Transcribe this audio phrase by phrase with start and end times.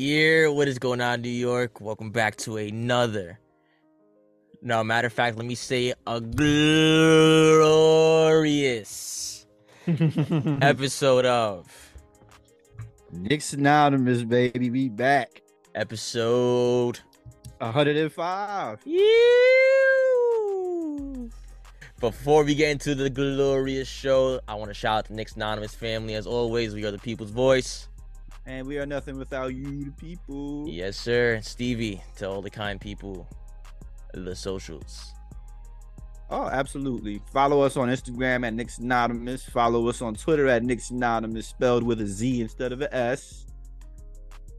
[0.00, 1.82] Yeah, what is going on, New York?
[1.82, 3.38] Welcome back to another.
[4.62, 7.66] No, matter of fact, let me say a glorious
[9.86, 11.66] episode of
[13.12, 14.70] Knicks Anonymous, baby.
[14.70, 15.42] Be back.
[15.74, 17.00] episode.
[17.58, 18.80] 105.
[18.86, 19.00] You.
[22.00, 25.74] Before we get into the glorious show, I want to shout out to Knicks Anonymous
[25.74, 26.14] family.
[26.14, 27.89] As always, we are the people's voice.
[28.50, 30.66] And we are nothing without you, the people.
[30.68, 31.38] Yes, sir.
[31.40, 33.28] Stevie, to all the kind people,
[34.12, 35.12] the socials.
[36.30, 37.22] Oh, absolutely.
[37.32, 39.44] Follow us on Instagram at Knicks Anonymous.
[39.44, 43.46] Follow us on Twitter at Knicks Anonymous, spelled with a Z instead of an S.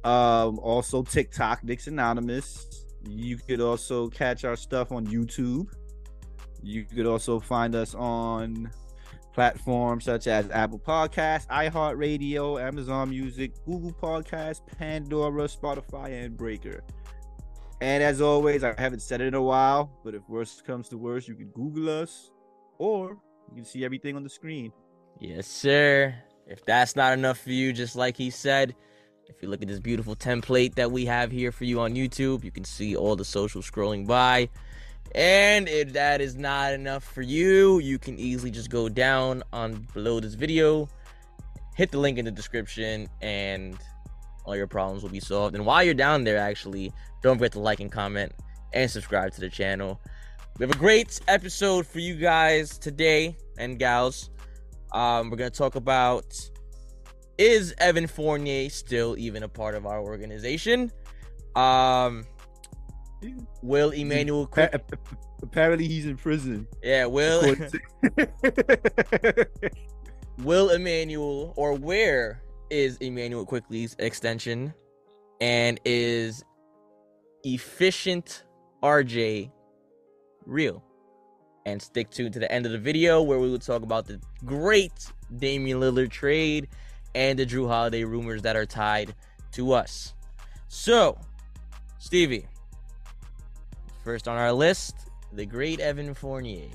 [0.05, 2.85] Um, also TikTok, Knicks Anonymous.
[3.05, 5.67] You could also catch our stuff on YouTube.
[6.63, 8.71] You could also find us on
[9.33, 16.83] platforms such as Apple Podcasts, iHeartRadio, Amazon Music, Google Podcasts, Pandora, Spotify, and Breaker.
[17.81, 20.97] And as always, I haven't said it in a while, but if worst comes to
[20.97, 22.31] worst, you can Google us
[22.77, 23.17] or
[23.49, 24.71] you can see everything on the screen.
[25.19, 26.15] Yes, sir.
[26.47, 28.75] If that's not enough for you, just like he said,
[29.27, 32.43] if you look at this beautiful template that we have here for you on YouTube,
[32.43, 34.49] you can see all the social scrolling by.
[35.13, 39.87] And if that is not enough for you, you can easily just go down on
[39.93, 40.87] below this video,
[41.75, 43.77] hit the link in the description, and
[44.45, 45.55] all your problems will be solved.
[45.55, 48.31] And while you're down there, actually, don't forget to like and comment
[48.73, 49.99] and subscribe to the channel.
[50.57, 54.29] We have a great episode for you guys today and gals.
[54.93, 56.25] Um, we're gonna talk about
[57.37, 60.91] is Evan Fournier still even a part of our organization?
[61.55, 62.25] Um,
[63.61, 64.81] will Emmanuel Quick?
[65.41, 66.67] Apparently, he's in prison.
[66.83, 67.41] Yeah, will
[70.39, 74.73] will Emmanuel or where is Immanuel Quickley's extension?
[75.39, 76.43] And is
[77.43, 78.43] efficient
[78.83, 79.51] RJ
[80.45, 80.83] real?
[81.65, 84.19] And stick tuned to the end of the video where we will talk about the
[84.45, 84.93] great
[85.37, 86.67] Damian Lillard trade
[87.13, 89.13] and the Jrue Holiday rumors that are tied
[89.53, 90.13] to us.
[90.67, 91.19] So,
[91.99, 92.47] Stevie,
[94.03, 94.95] first on our list,
[95.33, 96.69] the great Evan Fournier.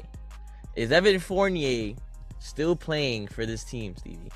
[0.75, 1.95] Is Evan Fournier
[2.39, 4.31] still playing for this team, Stevie?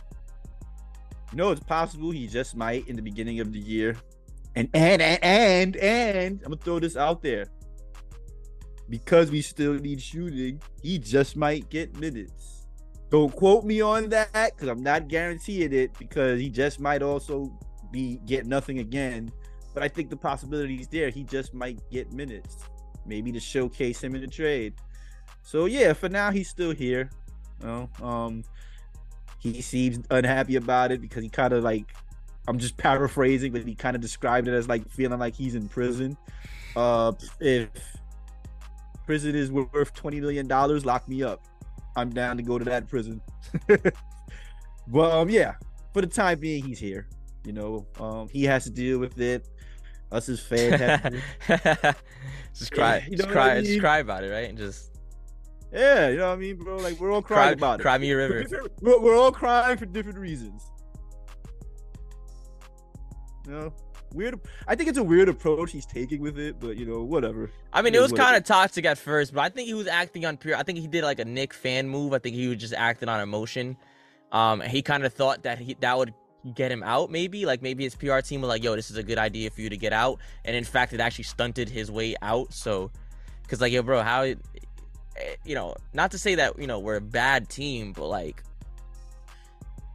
[1.33, 3.97] no, it's possible he just might in the beginning of the year.
[4.57, 7.47] And and and and, and I'm gonna throw this out there.
[8.89, 12.67] Because we still need shooting, he just might get minutes.
[13.11, 17.57] Don't quote me on that because I'm not guaranteeing it because he just might also
[17.93, 19.31] be get nothing again.
[19.73, 21.11] But I think the possibility is there.
[21.11, 22.57] He just might get minutes,
[23.07, 24.75] maybe to showcase him in the trade.
[25.43, 27.11] So yeah, for now he's still here.
[27.61, 28.45] You know, um,
[29.39, 31.95] he seems unhappy about it because he kind of like
[32.49, 35.69] I'm just paraphrasing, but he kind of described it as like feeling like he's in
[35.69, 36.17] prison.
[36.77, 37.69] Uh, if
[39.07, 41.45] prison is worth twenty million dollars, lock me up.
[41.97, 43.21] I'm down to go to that prison.
[44.89, 45.55] but um, yeah,
[45.93, 47.09] for the time being, he's here.
[47.45, 49.49] You know, um, he has to deal with it.
[50.13, 51.97] Us as fans, have to,
[52.55, 54.49] just cry, Yeah, you just cry, what I just cry about it, right?
[54.49, 54.91] And just
[55.73, 56.77] yeah, you know what I mean, bro.
[56.77, 57.99] Like we're all cry, crying about cry it.
[57.99, 58.69] Cry me a river.
[58.81, 60.69] We're, we're all crying for different reasons.
[63.47, 63.73] You know,
[64.13, 64.41] weird.
[64.67, 67.51] I think it's a weird approach he's taking with it, but you know, whatever.
[67.73, 69.75] I mean, It it is was kind of toxic at first, but I think he
[69.75, 70.57] was acting on pure.
[70.57, 72.13] I think he did like a Knick fan move.
[72.13, 73.77] I think he was just acting on emotion.
[74.33, 76.15] Um, he kind of thought that he that would
[76.55, 79.03] get him out, maybe like maybe his PR team was like, "Yo, this is a
[79.03, 82.15] good idea for you to get out," and in fact, it actually stunted his way
[82.23, 82.53] out.
[82.53, 82.91] So,
[83.43, 84.35] because like, yo, bro, how, eh,
[85.45, 88.43] you know, not to say that you know we're a bad team, but like,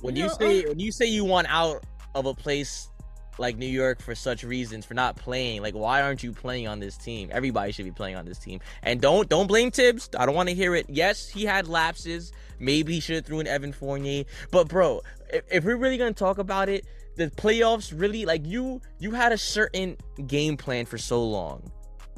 [0.01, 1.83] when you Yeah, say when you say you want out
[2.13, 2.89] of a place
[3.38, 5.62] like New York for such reasons for not playing.
[5.62, 7.29] Like, why aren't you playing on this team?
[7.31, 8.59] Everybody should be playing on this team.
[8.81, 10.09] And don't don't blame Thibs.
[10.17, 10.85] I don't want to hear it.
[10.89, 12.31] Yes, he had lapses.
[12.59, 14.24] Maybe he should have threw in Evan Fournier.
[14.51, 15.01] But bro,
[15.36, 16.86] if, if we're really gonna talk about it,
[17.16, 19.98] the playoffs really like you you had a certain
[20.28, 21.72] game plan for so long.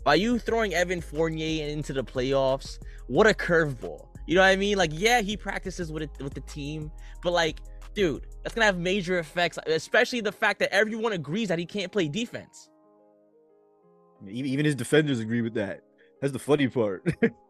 [0.03, 4.05] By you throwing Evan Fournier into the playoffs, what a curveball.
[4.25, 4.77] You know what I mean?
[4.77, 6.91] Like, yeah, he practices with it with the team,
[7.23, 7.59] but like,
[7.93, 11.91] dude, that's gonna have major effects, especially the fact that everyone agrees that he can't
[11.91, 12.69] play defense.
[14.27, 15.81] Even even his defenders agree with that.
[16.21, 17.05] That's the funny part.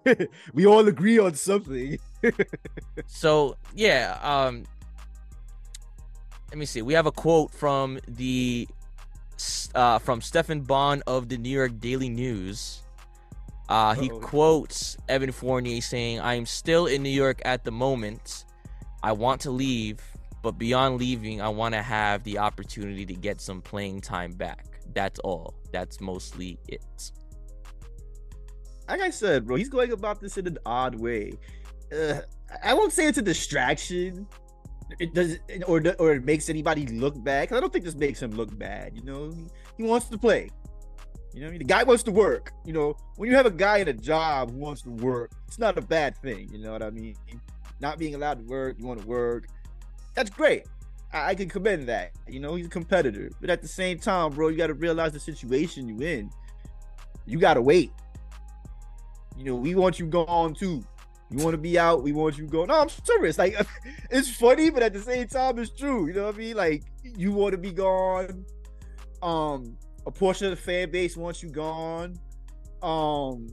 [0.54, 2.00] we all agree on something.
[3.06, 4.64] So yeah, um,
[6.50, 6.82] let me see.
[6.82, 8.68] We have a quote from the
[9.76, 12.82] uh, from Stephen Bond of the New York Daily News.
[13.70, 14.20] Uh, he Uh-oh.
[14.20, 18.46] quotes Evan Fournier saying, "I am still in New York at the moment.
[19.04, 20.00] I want to leave,
[20.44, 24.66] But beyond leaving, I want to have the opportunity to get some playing time back.
[24.94, 25.54] That's all.
[25.74, 27.12] That's mostly it.
[28.88, 31.34] Like I said, bro, he's going about this in an odd way.
[31.92, 32.22] Uh,
[32.64, 34.28] I won't say it's a distraction.
[35.00, 35.38] It does,
[35.68, 37.50] or or it makes anybody look bad.
[37.50, 38.96] Cause I don't think this makes him look bad.
[38.96, 39.34] You know,
[39.76, 40.50] he, wants to play.
[41.34, 42.52] You know, the guy wants to work.
[42.66, 45.60] You know, when you have a guy in a job who wants to work, it's
[45.60, 46.50] not a bad thing.
[46.52, 47.16] You know what I mean?
[47.80, 49.48] Not being allowed to work, you want to work.
[50.16, 50.64] That's great.
[51.14, 52.12] I, I can commend that.
[52.28, 53.30] You know, he's a competitor.
[53.40, 56.32] But at the same time, bro, you got to realize the situation you're in.
[57.26, 57.92] You got to wait.
[59.38, 60.84] You know, we want you gone too.
[61.30, 62.66] You want to be out, we want you go.
[62.66, 63.38] No, I'm serious.
[63.38, 63.56] Like,
[64.10, 66.08] it's funny, but at the same time, it's true.
[66.08, 66.56] You know what I mean?
[66.56, 68.46] Like, you want to be gone.
[69.22, 72.16] Um, a portion of the fan base wants you gone.
[72.82, 73.48] Um,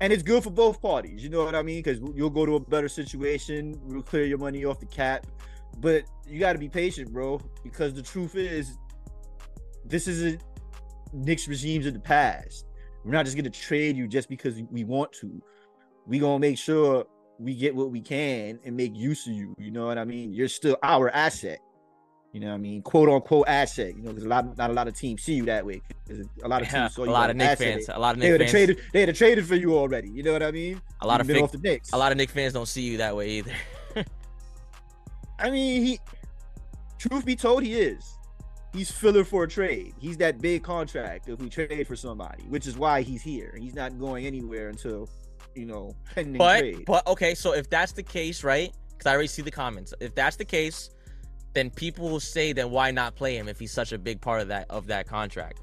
[0.00, 1.22] and it's good for both parties.
[1.22, 1.82] You know what I mean?
[1.82, 3.78] Because you'll go to a better situation.
[3.82, 5.26] We'll clear your money off the cap.
[5.78, 7.40] But you got to be patient, bro.
[7.64, 8.78] Because the truth is,
[9.84, 10.42] this isn't
[11.12, 12.66] Knicks regimes of the past.
[13.04, 15.42] We're not just gonna trade you just because we want to.
[16.06, 17.06] We gonna make sure
[17.38, 19.54] we get what we can and make use of you.
[19.58, 20.32] You know what I mean?
[20.32, 21.58] You're still our asset.
[22.32, 22.82] You know what I mean?
[22.82, 23.94] Quote unquote asset.
[23.96, 25.82] You know, because a lot, not a lot of teams see you that way.
[26.42, 27.88] A lot of teams yeah, saw a lot of Knicks fans.
[27.88, 28.50] A lot of Knicks fans.
[28.50, 30.08] Traded, they had traded for you already.
[30.08, 30.80] You know what I mean?
[31.02, 31.92] A lot You've of off the Knicks.
[31.92, 33.52] A lot of Knicks fans don't see you that way either.
[35.38, 36.00] I mean, he.
[36.98, 38.16] Truth be told, he is.
[38.72, 39.92] He's filler for a trade.
[39.98, 43.54] He's that big contract if we trade for somebody, which is why he's here.
[43.58, 45.08] He's not going anywhere until,
[45.54, 46.84] you know, pending but, trade.
[46.86, 48.72] But okay, so if that's the case, right?
[48.90, 49.94] Because I already see the comments.
[50.00, 50.90] If that's the case,
[51.54, 54.40] then people will say, then why not play him if he's such a big part
[54.40, 55.60] of that of that contract?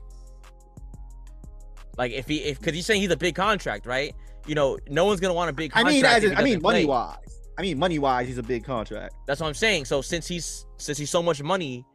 [1.97, 4.13] Like if he if because he's saying he's a big contract, right?
[4.47, 5.71] You know, no one's gonna want a big.
[5.75, 6.85] I mean, as in, I mean, money play.
[6.85, 7.39] wise.
[7.57, 9.13] I mean, money wise, he's a big contract.
[9.27, 9.85] That's what I'm saying.
[9.85, 11.85] So since he's since he's so much money,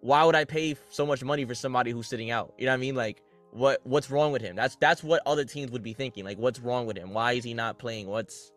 [0.00, 2.54] why would I pay so much money for somebody who's sitting out?
[2.56, 2.94] You know what I mean?
[2.94, 3.22] Like
[3.52, 4.56] what what's wrong with him?
[4.56, 6.24] That's that's what other teams would be thinking.
[6.24, 7.12] Like what's wrong with him?
[7.12, 8.08] Why is he not playing?
[8.08, 8.50] What's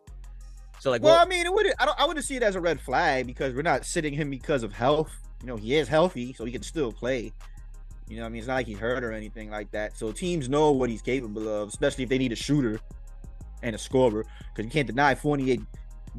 [0.80, 1.02] so like?
[1.02, 2.80] Well, what, I mean, it would I don't I wouldn't see it as a red
[2.80, 5.12] flag because we're not sitting him because of health.
[5.42, 7.32] You know, he is healthy, so he can still play.
[8.08, 9.98] You know, I mean, it's not like he's hurt or anything like that.
[9.98, 12.80] So teams know what he's capable of, especially if they need a shooter
[13.62, 14.24] and a scorer.
[14.54, 15.56] Because you can't deny Fournier,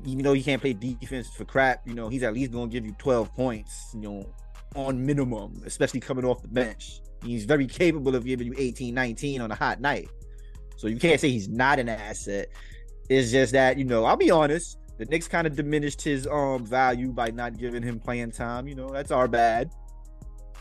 [0.06, 1.88] even though he can't play defense for crap.
[1.88, 3.92] You know, he's at least going to give you 12 points.
[3.94, 4.30] You know,
[4.76, 7.02] on minimum, especially coming off the bench.
[7.24, 10.10] He's very capable of giving you 18, 19 on a hot night.
[10.76, 12.50] So you can't say he's not an asset.
[13.10, 16.66] It's just that, you know, I'll be honest, the Knicks kind of diminished his um
[16.66, 18.68] value by not giving him playing time.
[18.68, 19.72] You know, that's our bad.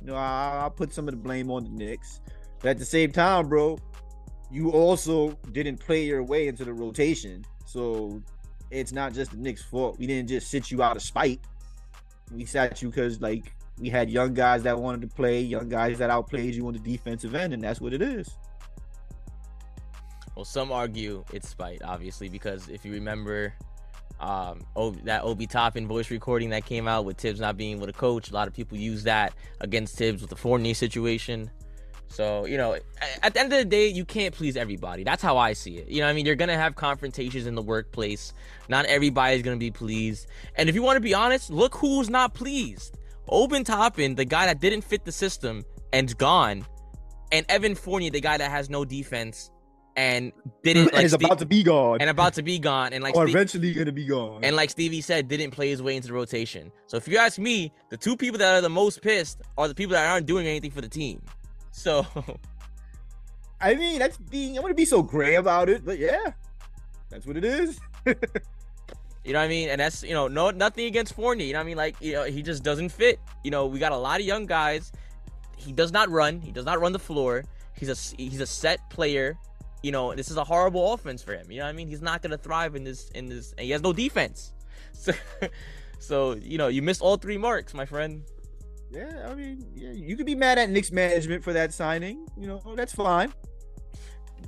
[0.01, 2.21] You know, I, will put some of the blame on the Knicks.
[2.61, 3.79] But at the same time, bro,
[4.51, 7.45] you also didn't play your way into the rotation.
[7.65, 8.23] So
[8.71, 9.99] it's not just the Knicks' fault.
[9.99, 11.41] We didn't just sit you out of spite.
[12.33, 15.99] We sat you because like we had young guys that wanted to play, young guys
[15.99, 18.37] that outplayed you on the defensive end, and that's what it is.
[20.35, 23.55] Well, some argue it's spite, obviously, because if you remember
[24.21, 27.87] um, oh, that Obi Toppin voice recording that came out with Thibs not being able
[27.87, 31.51] to coach, a lot of people use that against Thibs with the Fournier situation.
[32.09, 32.79] So, you know,
[33.23, 35.05] at the end of the day, you can't please everybody.
[35.05, 35.89] That's how I see it.
[35.89, 38.33] You know, I mean, you're going to have confrontations in the workplace.
[38.69, 40.27] Not everybody's going to be pleased.
[40.55, 42.97] And if you want to be honest, look who's not pleased.
[43.29, 46.65] Obi Toppin, the guy that didn't fit the system and's gone,
[47.33, 49.51] and Evan Fournier, the guy that has no defense
[49.97, 52.01] and didn't like, and is Steve, about to be gone.
[52.01, 54.45] and about to be gone and like or Steve, eventually gonna be gone.
[54.45, 56.71] and like Stevie said didn't play his way into the rotation.
[56.87, 59.75] So if you ask me the two people that are the most pissed are the
[59.75, 61.23] people that aren't doing anything for the team.
[61.73, 62.07] So
[63.61, 66.33] I mean that's being I want to be so gray about it but yeah
[67.09, 67.81] that's what it is
[69.27, 69.69] You know what I mean?
[69.71, 71.45] And that's you know, no nothing against Fournier.
[71.45, 71.77] You know what I mean?
[71.77, 73.19] Like, you know, he just doesn't fit.
[73.43, 74.93] You know, we got a lot of young guys.
[75.57, 76.41] He does not run.
[76.41, 77.45] He does not run the floor.
[77.77, 79.37] He's a he's a set player.
[79.83, 81.51] You know, this is a horrible offense for him.
[81.51, 81.89] You know what I mean?
[81.89, 84.53] He's not gonna thrive in this in this and he has no defense.
[84.93, 85.13] So
[85.99, 88.23] so, you know, you missed all three marks, my friend.
[88.91, 92.27] Yeah, I mean, yeah, you could be mad at Knicks management for that signing.
[92.39, 93.33] You know, that's fine.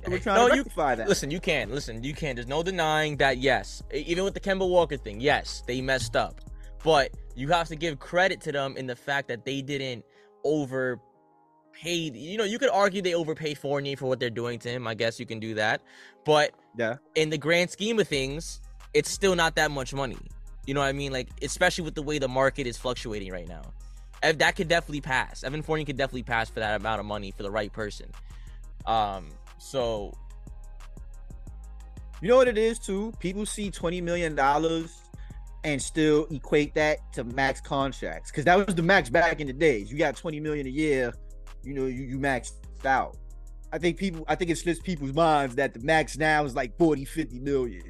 [0.07, 1.09] We're trying no, to rectify you, that.
[1.09, 1.69] Listen, you can.
[1.71, 2.35] Listen, you can.
[2.35, 3.83] There's no denying that, yes.
[3.93, 6.41] Even with the Kemba Walker thing, yes, they messed up.
[6.83, 10.05] But you have to give credit to them in the fact that they didn't
[10.43, 11.01] overpay.
[11.83, 14.87] You know, you could argue they overpaid Fournier for what they're doing to him.
[14.87, 15.81] I guess you can do that.
[16.25, 18.61] But yeah, in the grand scheme of things,
[18.93, 20.17] it's still not that much money.
[20.65, 21.11] You know what I mean?
[21.11, 23.61] Like, especially with the way the market is fluctuating right now.
[24.21, 25.43] That could definitely pass.
[25.43, 28.07] Evan Fournier could definitely pass for that amount of money for the right person.
[28.85, 29.29] Um,
[29.59, 30.13] so,
[32.21, 33.13] you know what it is too?
[33.19, 35.03] People see twenty million dollars
[35.63, 39.53] and still equate that to max contracts because that was the max back in the
[39.53, 39.91] days.
[39.91, 41.13] You got 20 million a year,
[41.63, 42.53] you know, you, you maxed
[42.85, 43.17] out.
[43.71, 46.77] I think people, I think it slips people's minds that the max now is like
[46.77, 47.83] 40, 50 million.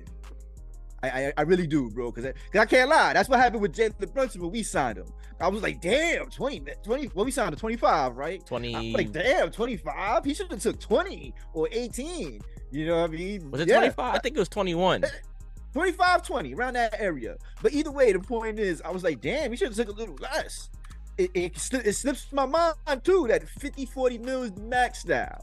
[1.02, 3.14] I, I, I really do, bro, because I, I, can't lie.
[3.14, 5.06] That's what happened with Jalen Brunson when we signed him.
[5.42, 8.46] I was like, damn, 20, 20 well, we signed to 25, right?
[8.46, 8.94] 20.
[8.94, 10.26] like, damn, 25?
[10.26, 12.42] He should have took 20 or 18.
[12.72, 13.52] You know what I mean?
[13.52, 13.78] Was it yeah.
[13.78, 14.16] 25?
[14.16, 15.04] I think it was 21.
[15.74, 17.38] 25, 20, around that area.
[17.62, 19.98] But either way, the point is, I was like, damn, he should have took a
[19.98, 20.70] little less.
[21.18, 25.40] It, it, it slips my mind too that 50, 40 mil is max now.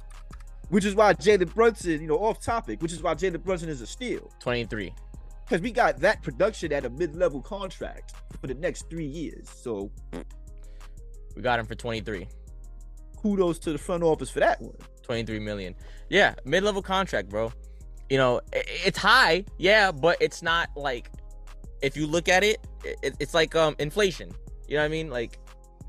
[0.68, 3.80] Which is why Jalen Brunson, you know, off topic, which is why Jalen Brunson is
[3.82, 4.32] a steal.
[4.40, 4.92] 23
[5.46, 9.48] because we got that production at a mid-level contract for the next three years.
[9.48, 9.92] So
[11.36, 12.26] we got him for 23.
[13.16, 14.74] Kudos to the front office for that one.
[15.02, 15.74] 23 million.
[16.10, 17.52] Yeah, mid-level contract, bro.
[18.10, 21.10] You know, it's high, yeah, but it's not like
[21.80, 24.30] if you look at it, it's like um inflation.
[24.68, 25.10] You know what I mean?
[25.10, 25.38] Like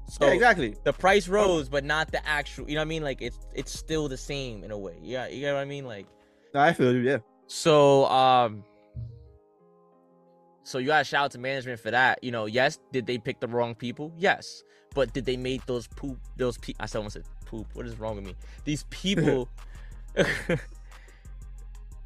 [0.09, 0.75] so yeah, exactly.
[0.83, 2.69] The price rose, but not the actual.
[2.69, 3.03] You know what I mean?
[3.03, 4.97] Like it's it's still the same in a way.
[5.01, 5.85] Yeah, you know what I mean?
[5.85, 6.07] Like
[6.55, 7.01] I feel you.
[7.01, 7.17] Yeah.
[7.47, 8.63] So um,
[10.67, 12.21] so you gotta shout out to management for that.
[12.23, 14.11] You know, yes, did they pick the wrong people?
[14.17, 14.63] Yes.
[14.93, 17.67] But did they make those poop those pe- I almost said poop.
[17.73, 18.35] What is wrong with me?
[18.65, 19.49] These people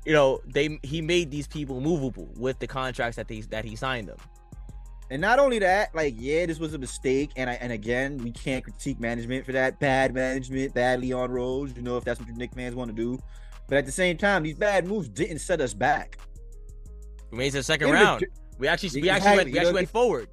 [0.06, 3.76] you know, they he made these people movable with the contracts that they that he
[3.76, 4.18] signed them.
[5.10, 7.32] And not only that, like, yeah, this was a mistake.
[7.36, 9.80] And I and again, we can't critique management for that.
[9.80, 12.96] Bad management, bad Leon Rose, you know, if that's what your Knick fans want to
[12.96, 13.20] do.
[13.68, 16.18] But at the same time, these bad moves didn't set us back.
[17.32, 18.26] We made it to the second round.
[18.62, 20.28] We actually we actually went we actually went forward.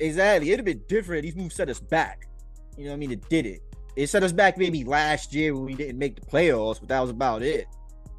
[0.00, 0.50] Exactly.
[0.50, 1.22] It'd have been different.
[1.22, 2.28] These moves set us back.
[2.76, 3.12] You know what I mean?
[3.12, 3.62] It did it.
[3.96, 7.00] It set us back maybe last year when we didn't make the playoffs, but that
[7.00, 7.66] was about it.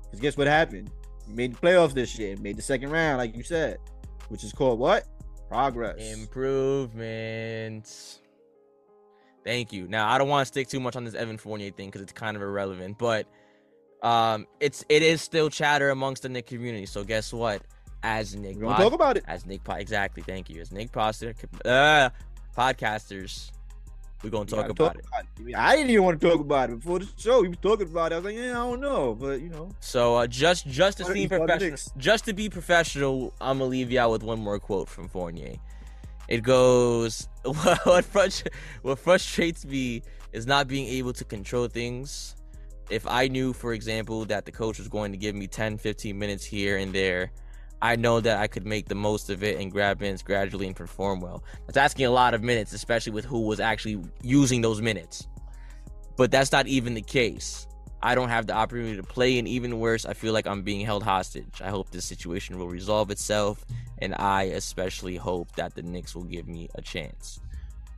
[0.05, 0.89] Because guess what happened?
[1.27, 3.77] We made the playoffs this year, made the second round, like you said,
[4.29, 5.05] which is called what?
[5.47, 6.11] Progress.
[6.11, 8.21] Improvements.
[9.45, 9.87] Thank you.
[9.87, 12.13] Now I don't want to stick too much on this Evan Fournier thing because it's
[12.13, 13.27] kind of irrelevant, but
[14.01, 16.87] um, it's it is still chatter amongst the Knick community.
[16.87, 17.61] So guess what?
[18.03, 18.55] As Nick.
[18.55, 19.61] We don't pod, talk about it as Nick.
[19.69, 20.23] exactly.
[20.23, 20.61] Thank you.
[20.61, 21.33] As Nick Poster,
[21.65, 22.09] uh,
[22.57, 23.51] podcasters.
[24.21, 25.55] We're gonna talk, about, talk about, it.
[25.55, 27.41] I didn't even want to talk about it before the show.
[27.41, 28.15] We was talking about it.
[28.15, 29.71] I was like, yeah, I don't know, but you know.
[29.79, 34.11] So uh, just just to seem professional, just to be professional, I'm gonna leave out
[34.11, 35.55] with one more quote from Fournier.
[36.27, 38.49] It goes, "What frust-
[38.81, 40.01] what frustrates me
[40.33, 42.35] is not being able to control things.
[42.89, 46.19] If I knew, for example, that the coach was going to give me 10, 15
[46.19, 47.31] minutes here and there."
[47.81, 50.75] I know that I could make the most of it and grab minutes gradually and
[50.75, 51.43] perform well.
[51.65, 55.27] That's asking a lot of minutes, especially with who was actually using those minutes.
[56.17, 57.67] But that's not even the case.
[58.01, 60.85] I don't have the opportunity to play, and even worse, I feel like I'm being
[60.85, 61.61] held hostage.
[61.61, 63.65] I hope this situation will resolve itself,
[63.97, 67.39] and I especially hope that the Knicks will give me a chance.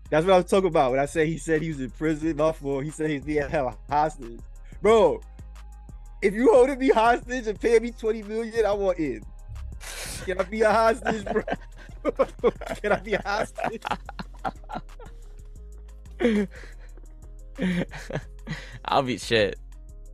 [0.10, 2.38] That's what I was talking about when I said he said he was in prison.
[2.84, 4.40] He said he's being held hostage,
[4.82, 5.22] bro.
[6.22, 9.24] If you holding me hostage and paying me twenty million, I want in.
[10.26, 11.44] Can I be a hostage, bro?
[12.82, 13.84] Can I be a hostage?
[18.86, 19.58] I'll be shit.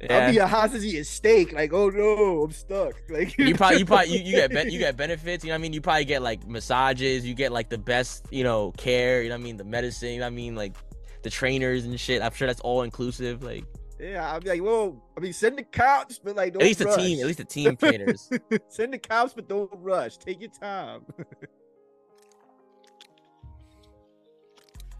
[0.01, 0.17] Yeah.
[0.17, 1.53] I'll be a hostage eating steak.
[1.53, 2.93] Like, oh no, I'm stuck.
[3.09, 5.43] Like you probably, you probably, you, you get, be, you get benefits.
[5.43, 5.73] You know what I mean?
[5.73, 7.25] You probably get like massages.
[7.25, 9.23] You get like the best, you know, care.
[9.23, 9.57] You know what I mean?
[9.57, 10.09] The medicine.
[10.09, 10.55] You know what I mean?
[10.55, 10.75] Like
[11.23, 12.21] the trainers and shit.
[12.21, 13.43] I'm sure that's all inclusive.
[13.43, 13.65] Like
[13.99, 16.95] yeah, I'll be like, well, I mean, send the cops, but like, at least rush.
[16.95, 18.29] the team, at least the team trainers.
[18.69, 20.17] send the cops, but don't rush.
[20.17, 21.01] Take your time.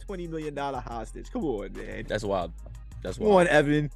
[0.05, 1.29] Twenty million dollar hostage.
[1.31, 2.05] Come on, man.
[2.07, 2.53] That's wild.
[3.03, 3.29] That's wild.
[3.29, 3.91] Come on, Evan.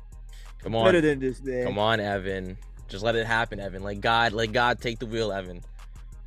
[0.60, 0.86] Come on.
[0.86, 1.66] Better than this, man.
[1.66, 2.58] Come on, Evan.
[2.88, 3.82] Just let it happen, Evan.
[3.82, 5.62] Like God, let God take the wheel, Evan.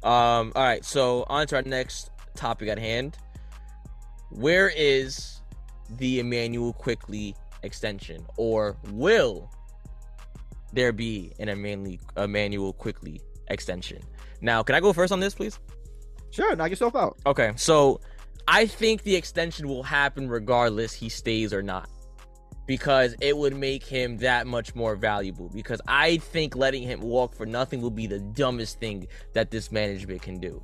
[0.02, 0.52] Um.
[0.56, 0.84] All right.
[0.84, 3.18] So on to our next topic at hand.
[4.30, 5.42] Where is
[5.90, 9.50] the Immanuel Quickley extension, or will
[10.72, 14.02] there be an Emmanuel, Immanuel Quickley extension?
[14.40, 15.58] Now, can I go first on this, please?
[16.30, 17.16] Sure, knock yourself out.
[17.26, 18.00] Okay, so
[18.46, 21.88] I think the extension will happen regardless he stays or not.
[22.66, 25.50] Because it would make him that much more valuable.
[25.50, 29.70] Because I think letting him walk for nothing will be the dumbest thing that this
[29.70, 30.62] management can do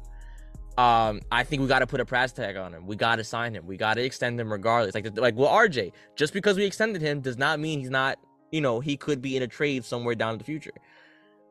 [0.81, 2.87] um, I think we got to put a price tag on him.
[2.87, 3.67] We got to sign him.
[3.67, 4.95] We got to extend him regardless.
[4.95, 8.19] Like, like well, RJ, just because we extended him does not mean he's not.
[8.51, 10.73] You know, he could be in a trade somewhere down in the future.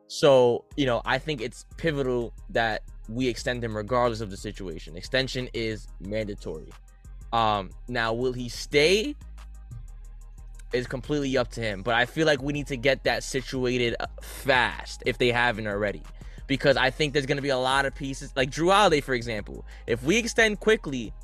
[0.08, 4.96] So, you know, I think it's pivotal that we extend him regardless of the situation.
[4.96, 6.72] Extension is mandatory.
[7.32, 9.14] Um, now, will he stay?
[10.72, 11.82] Is completely up to him.
[11.82, 15.68] But I feel like we need to get that situated uh, fast if they haven't
[15.68, 16.02] already
[16.50, 19.14] because I think there's going to be a lot of pieces like Jrue Holiday, for
[19.14, 19.64] example.
[19.86, 21.14] If we extend Quickley,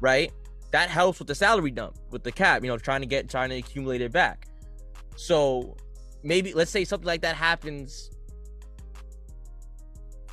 [0.00, 0.32] right,
[0.72, 2.64] that helps with the salary dump with the cap.
[2.64, 4.48] You know, trying to get trying to accumulate it back.
[5.14, 5.76] So
[6.24, 8.10] maybe let's say something like that happens.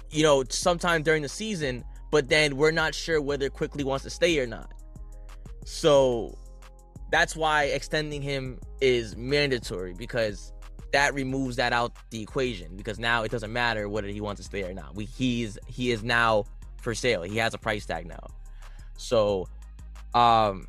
[0.10, 4.10] You know, sometime during the season, but then we're not sure whether Quickley wants to
[4.10, 4.74] stay or not.
[5.66, 6.36] So
[7.12, 10.52] that's why extending him is mandatory because
[10.92, 14.46] that removes that out the equation because now it doesn't matter whether he wants to
[14.46, 14.96] stay or not.
[14.96, 16.46] We he's he is now
[16.82, 17.24] for sale.
[17.24, 18.28] He has a price tag now.
[18.98, 19.48] So
[20.14, 20.68] um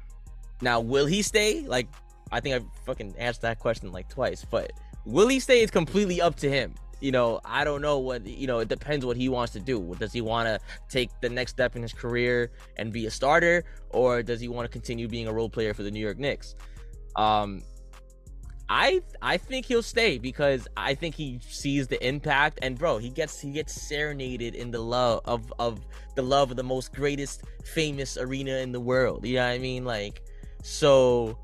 [0.61, 1.62] now will he stay?
[1.67, 1.88] Like
[2.31, 4.73] I think I fucking asked that question like twice, but
[5.05, 6.75] will he stay is completely up to him.
[7.00, 9.97] You know, I don't know what you know, it depends what he wants to do.
[9.99, 13.64] Does he want to take the next step in his career and be a starter
[13.91, 16.55] or does he want to continue being a role player for the New York Knicks?
[17.17, 17.62] Um
[18.75, 23.11] I I think he'll stay because I think he sees the impact and bro, he
[23.11, 25.79] gets he gets serenaded in the love of of
[26.17, 29.26] the love of the most greatest famous arena in the world.
[29.26, 29.85] You know what I mean?
[29.85, 30.23] Like
[30.62, 31.37] so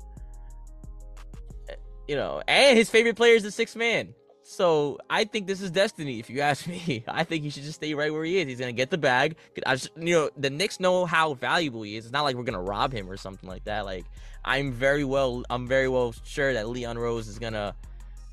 [2.07, 4.15] you know, and his favorite player is the sixth man.
[4.49, 6.17] So I think this is destiny.
[6.17, 8.47] If you ask me, I think he should just stay right where he is.
[8.47, 9.35] He's gonna get the bag.
[9.63, 12.05] I just, you know, the Knicks know how valuable he is.
[12.05, 13.85] It's not like we're gonna rob him or something like that.
[13.85, 14.05] Like
[14.43, 17.75] I'm very well, I'm very well sure that Leon Rose is gonna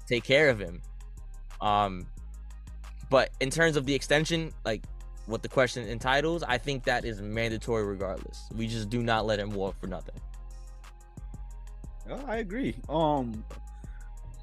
[0.06, 0.80] take care of him.
[1.61, 2.06] Um,
[3.11, 4.85] but in terms of the extension, like
[5.26, 8.49] what the question entitles, I think that is mandatory regardless.
[8.56, 10.14] We just do not let him walk for nothing.
[12.26, 12.75] I agree.
[12.88, 13.44] Um,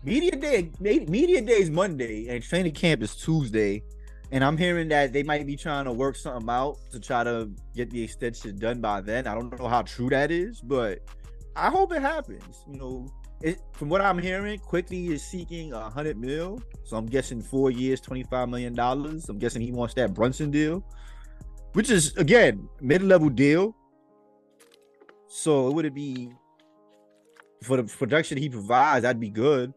[0.04, 3.84] media day, media day is Monday, and training camp is Tuesday.
[4.32, 7.52] And I'm hearing that they might be trying to work something out to try to
[7.76, 9.28] get the extension done by then.
[9.28, 11.00] I don't know how true that is, but
[11.56, 12.64] I hope it happens.
[12.68, 13.08] You know,
[13.42, 16.64] it, from what I'm hearing, Quickley is seeking a hundred mil.
[16.84, 19.30] So I'm guessing four years, twenty five million dollars.
[19.30, 20.84] I'm guessing he wants that Brunson deal,
[21.74, 23.76] which is again mid level deal.
[25.28, 26.32] So it would be
[27.62, 29.74] for the production he provides, that'd be good.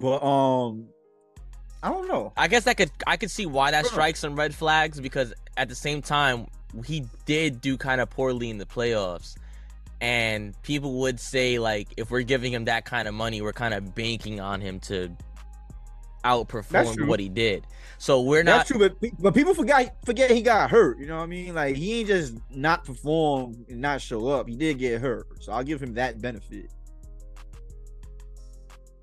[0.00, 0.88] But um,
[1.82, 2.32] I don't know.
[2.36, 5.68] I guess I could I could see why that strikes some red flags because at
[5.68, 6.46] the same time
[6.84, 9.36] he did do kind of poorly in the playoffs.
[10.00, 13.74] And people would say like if we're giving him that kind of money, we're kind
[13.74, 15.14] of banking on him to
[16.24, 17.66] outperform what he did.
[17.98, 20.98] So we're not That's true, but but people forgot forget he got hurt.
[20.98, 21.54] You know what I mean?
[21.54, 24.48] Like he ain't just not perform and not show up.
[24.48, 25.26] He did get hurt.
[25.40, 26.70] So I'll give him that benefit.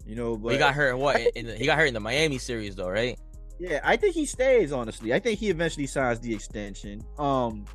[0.10, 1.22] You know, but he got hurt in what?
[1.36, 3.16] In the, he got hurt in the Miami series, though, right?
[3.60, 4.72] Yeah, I think he stays.
[4.72, 7.04] Honestly, I think he eventually signs the extension.
[7.20, 7.66] Um,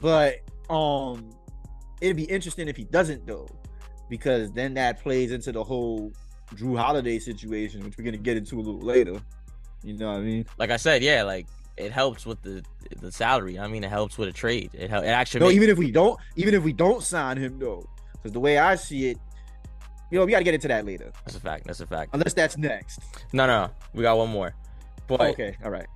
[0.00, 1.30] but um,
[2.00, 3.46] it'd be interesting if he doesn't though,
[4.08, 6.10] because then that plays into the whole
[6.56, 9.20] Jrue Holiday situation, which we're gonna get into a little later.
[9.84, 10.44] You know what I mean?
[10.58, 12.64] Like I said, yeah, like it helps with the
[13.00, 13.60] the salary.
[13.60, 14.70] I mean, it helps with a trade.
[14.74, 15.38] It, it actually.
[15.38, 15.56] No, makes...
[15.56, 18.74] even if we don't, even if we don't sign him though, because the way I
[18.74, 19.18] see it,
[20.10, 21.12] you know, we got to get into that later.
[21.24, 21.66] That's a fact.
[21.66, 22.10] That's a fact.
[22.12, 23.00] Unless that's next.
[23.32, 24.54] No, no, we got one more.
[25.06, 25.86] But okay, all right.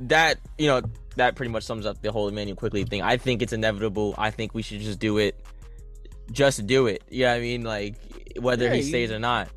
[0.00, 0.82] That you know
[1.16, 3.02] that pretty much sums up the whole Immanuel Quickley thing.
[3.02, 4.14] I think it's inevitable.
[4.18, 5.44] I think we should just do it.
[6.32, 7.02] Just do it.
[7.08, 7.96] Yeah, you know I mean, like
[8.40, 9.48] whether yeah, he stays or not.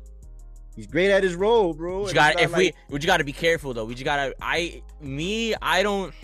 [0.76, 2.06] He's great at his role, bro.
[2.06, 2.76] You got if like...
[2.88, 3.84] we, we got to be careful though.
[3.84, 4.34] We just gotta.
[4.40, 6.14] I me, I don't.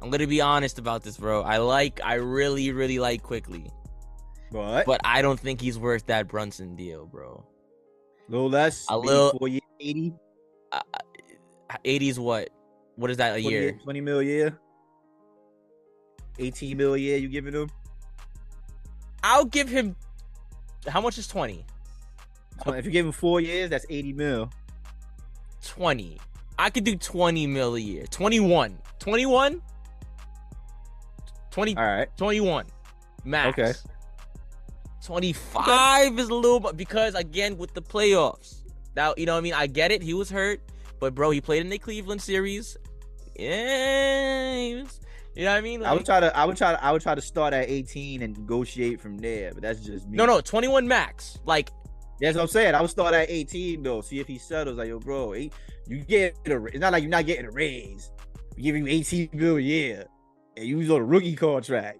[0.00, 1.42] I'm gonna be honest about this, bro.
[1.42, 3.70] I like, I really, really like Quickley.
[4.54, 7.44] But but I don't think he's worth that Brunson deal, bro.
[8.28, 8.86] A little less.
[8.88, 9.36] A little.
[9.80, 10.14] Eighty.
[10.70, 10.80] Uh,
[11.84, 12.50] 80's what?
[12.94, 13.78] What is that a 20, year?
[13.82, 14.56] 20 mil a year.
[16.38, 17.16] 18 mil a year.
[17.16, 17.68] You giving him?
[19.24, 19.96] I'll give him.
[20.86, 21.64] How much is 20?
[22.68, 24.50] If you give him four years, that's 80 mil.
[25.66, 26.20] 20.
[26.60, 28.06] I could do 20 mil a year.
[28.06, 28.78] 21.
[29.00, 29.60] 21?
[31.50, 31.76] 20.
[31.76, 32.16] All right.
[32.16, 32.66] 21.
[33.24, 33.58] Max.
[33.58, 33.93] Okay.
[35.04, 38.62] 25 is a little bit because again with the playoffs.
[38.96, 39.54] Now, you know what I mean?
[39.54, 40.02] I get it.
[40.02, 40.60] He was hurt,
[40.98, 42.76] but bro, he played in the Cleveland series.
[43.36, 45.00] Yeah, was,
[45.34, 45.80] you know what I mean?
[45.80, 47.68] Like, I would try to I would try to I would try to start at
[47.68, 50.16] 18 and negotiate from there, but that's just me.
[50.16, 51.38] No, no, 21 max.
[51.44, 51.70] Like
[52.20, 52.74] that's what I'm saying.
[52.74, 54.00] I would start at 18 though.
[54.00, 54.78] See if he settles.
[54.78, 55.50] Like, yo, bro, you
[56.06, 58.10] get a, it's not like you're not getting a raise.
[58.56, 60.06] We give you 18 bill a year,
[60.56, 61.98] and you was on a rookie contract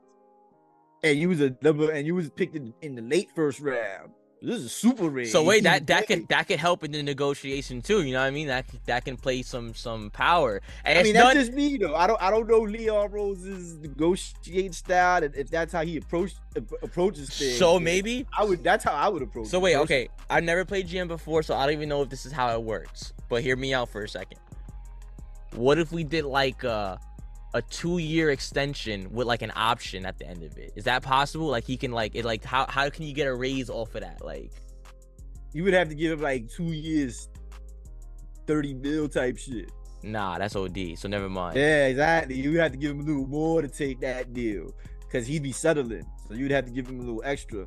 [1.05, 4.11] and you was a number and you was picked in, in the late first round.
[4.43, 5.25] This is super rare.
[5.25, 8.03] So wait, that that could that could help in the negotiation too.
[8.03, 8.49] You know what I mean?
[8.49, 10.61] That that can play some some power.
[10.85, 11.95] And I mean, that's just me though.
[11.95, 16.35] I don't I don't know Leon Rose's negotiating style and if that's how he approach
[16.83, 17.59] approaches things.
[17.59, 18.63] So maybe I would.
[18.63, 19.47] That's how I would approach.
[19.47, 20.09] So wait, okay.
[20.29, 22.63] I never played GM before, so I don't even know if this is how it
[22.63, 23.15] works.
[23.31, 24.39] But hear me out for a second.
[25.55, 27.01] what if we did like a
[27.55, 30.73] a two year extension with like an option at the end of it?
[30.77, 31.47] Is that possible?
[31.47, 34.03] Like he can like it like how how can you get a raise off of
[34.03, 34.23] that?
[34.25, 34.53] Like
[35.53, 37.29] You would have to give him like two years,
[38.47, 39.71] thirty mil type shit.
[40.03, 40.99] nah, that's OD.
[40.99, 41.57] So never mind.
[41.57, 42.35] Yeah, exactly.
[42.37, 45.43] You would have to give him a little more to take that deal because he'd
[45.43, 46.05] be settling.
[46.29, 47.67] So you'd have to give him a little extra.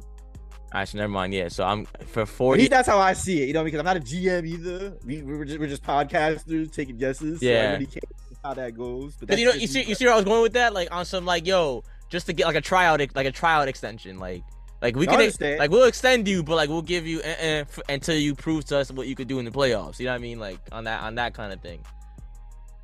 [0.73, 1.33] Actually, never mind.
[1.33, 1.47] Yeah.
[1.47, 2.67] So I'm for forty.
[2.67, 3.47] that's how I see it.
[3.47, 4.97] You know, because I'm not a GM either.
[5.05, 7.39] We, we're just we're just podcasters taking guesses.
[7.39, 7.79] So I Yeah.
[7.79, 7.99] see
[8.43, 9.15] how that goes.
[9.15, 11.05] But you know, you see, you see where I was going with that, like on
[11.05, 14.43] some like, yo, just to get like a tryout, like a tryout extension, like,
[14.81, 15.59] like we can, understand.
[15.59, 18.65] like we'll extend you, but like we'll give you uh, uh, f- until you prove
[18.65, 19.99] to us what you could do in the playoffs.
[19.99, 20.39] You know what I mean?
[20.39, 21.83] Like on that, on that kind of thing.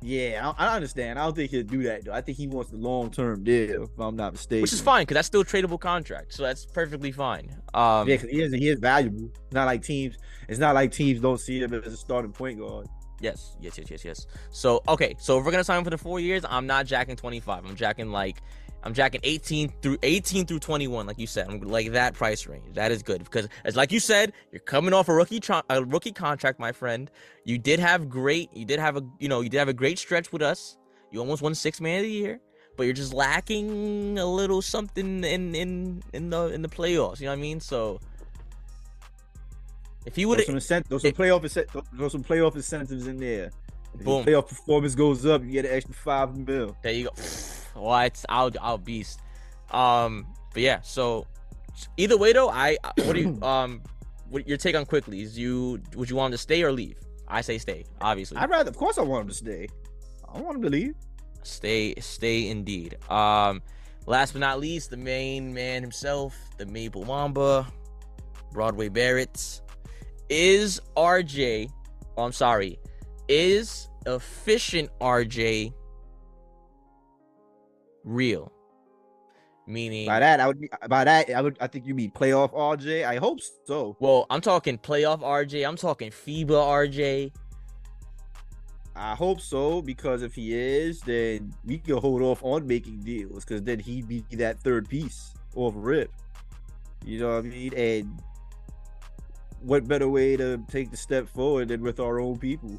[0.06, 1.18] Yeah, I, I understand.
[1.18, 2.12] I don't think he'll do that though.
[2.12, 4.60] I think he wants the long term deal, if I'm not mistaken.
[4.60, 7.48] Which is fine because that's still a tradable contract, so that's perfectly fine.
[7.72, 9.30] Um, Yeah, because he is he is valuable.
[9.46, 10.18] It's not like teams.
[10.46, 12.86] It's not like teams don't see him as a starting point guard.
[13.24, 14.26] Yes, yes, yes, yes, yes.
[14.50, 17.16] So okay, so if we're gonna sign him for the four years, I'm not jacking
[17.16, 17.64] 25.
[17.64, 18.42] I'm jacking like
[18.82, 21.48] I'm jacking 18 through 18 through 21, like you said.
[21.48, 22.74] I'm like that price range.
[22.74, 25.82] That is good because as like you said, you're coming off a rookie tr- a
[25.82, 27.10] rookie contract, my friend.
[27.46, 28.54] You did have great.
[28.54, 30.76] You did have a you know you did have a great stretch with us.
[31.10, 32.40] You almost won six man of the year,
[32.76, 37.20] but you're just lacking a little something in in in the in the playoffs.
[37.20, 37.60] You know what I mean?
[37.60, 38.00] So.
[40.06, 43.18] If he would some, have, incent- throw some playoff incent- throw some playoff incentives in
[43.18, 43.50] there.
[43.94, 44.24] If Boom.
[44.24, 46.76] playoff performance goes up, you get an extra five mil.
[46.82, 47.10] There you go.
[47.80, 48.24] What?
[48.28, 49.18] I'll I'll beast.
[49.72, 50.80] Um, but yeah.
[50.82, 51.26] So
[51.96, 53.82] either way though, I what do you um
[54.30, 56.98] what your take on Quickley is you would you want him to stay or leave?
[57.26, 57.84] I say stay.
[58.00, 59.68] Obviously, I'd rather, of course, I want him to stay.
[60.32, 60.94] I want him to leave.
[61.42, 62.96] stay stay indeed.
[63.10, 63.60] Um,
[64.06, 67.66] last but not least, the main man himself, the Maple Mamba,
[68.52, 69.60] Broadway Barrett,
[70.28, 71.70] is RJ.
[72.16, 72.78] Oh, I'm sorry,
[73.28, 75.72] is efficient RJ
[78.04, 78.52] real?
[79.66, 80.68] Meaning, By that, I would.
[80.88, 81.56] By that, I would.
[81.58, 83.06] I think you mean playoff RJ.
[83.06, 83.96] I hope so.
[83.98, 85.66] well, I'm talking playoff RJ.
[85.66, 87.32] I'm talking FIBA RJ.
[88.96, 93.44] I hope so because if he is, then we can hold off on making deals
[93.44, 96.12] because then he'd be that third piece off rip.
[97.04, 97.74] You know what I mean?
[97.74, 98.22] And
[99.64, 102.78] what better way to take the step forward than with our own people?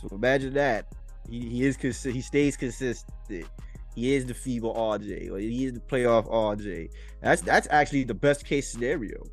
[0.00, 0.86] So imagine that
[1.28, 3.46] he, he is consi- he stays consistent.
[3.94, 6.90] He is the FIBA RJ, or he is the playoff RJ.
[7.22, 9.24] That's that's actually the best case scenario,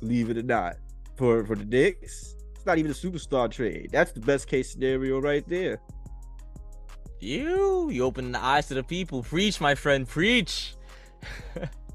[0.00, 0.76] believe it or not,
[1.16, 2.34] for for the Knicks.
[2.54, 3.90] It's not even a superstar trade.
[3.92, 5.80] That's the best case scenario right there.
[7.20, 9.22] You, you open the eyes to the people.
[9.22, 10.06] Preach, my friend.
[10.08, 10.74] Preach.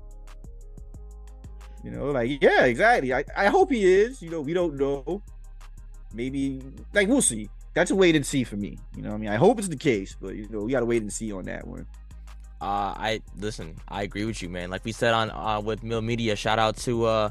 [1.83, 3.13] You know, like yeah, exactly.
[3.13, 4.21] I, I hope he is.
[4.21, 5.21] You know, we don't know.
[6.13, 6.61] Maybe
[6.93, 7.49] like we'll see.
[7.73, 8.77] That's a wait and see for me.
[8.95, 10.85] You know, what I mean, I hope it's the case, but you know, we gotta
[10.85, 11.85] wait and see on that one.
[12.61, 13.75] Uh, I listen.
[13.89, 14.69] I agree with you, man.
[14.69, 16.35] Like we said on uh with Mill Media.
[16.35, 17.29] Shout out to uh,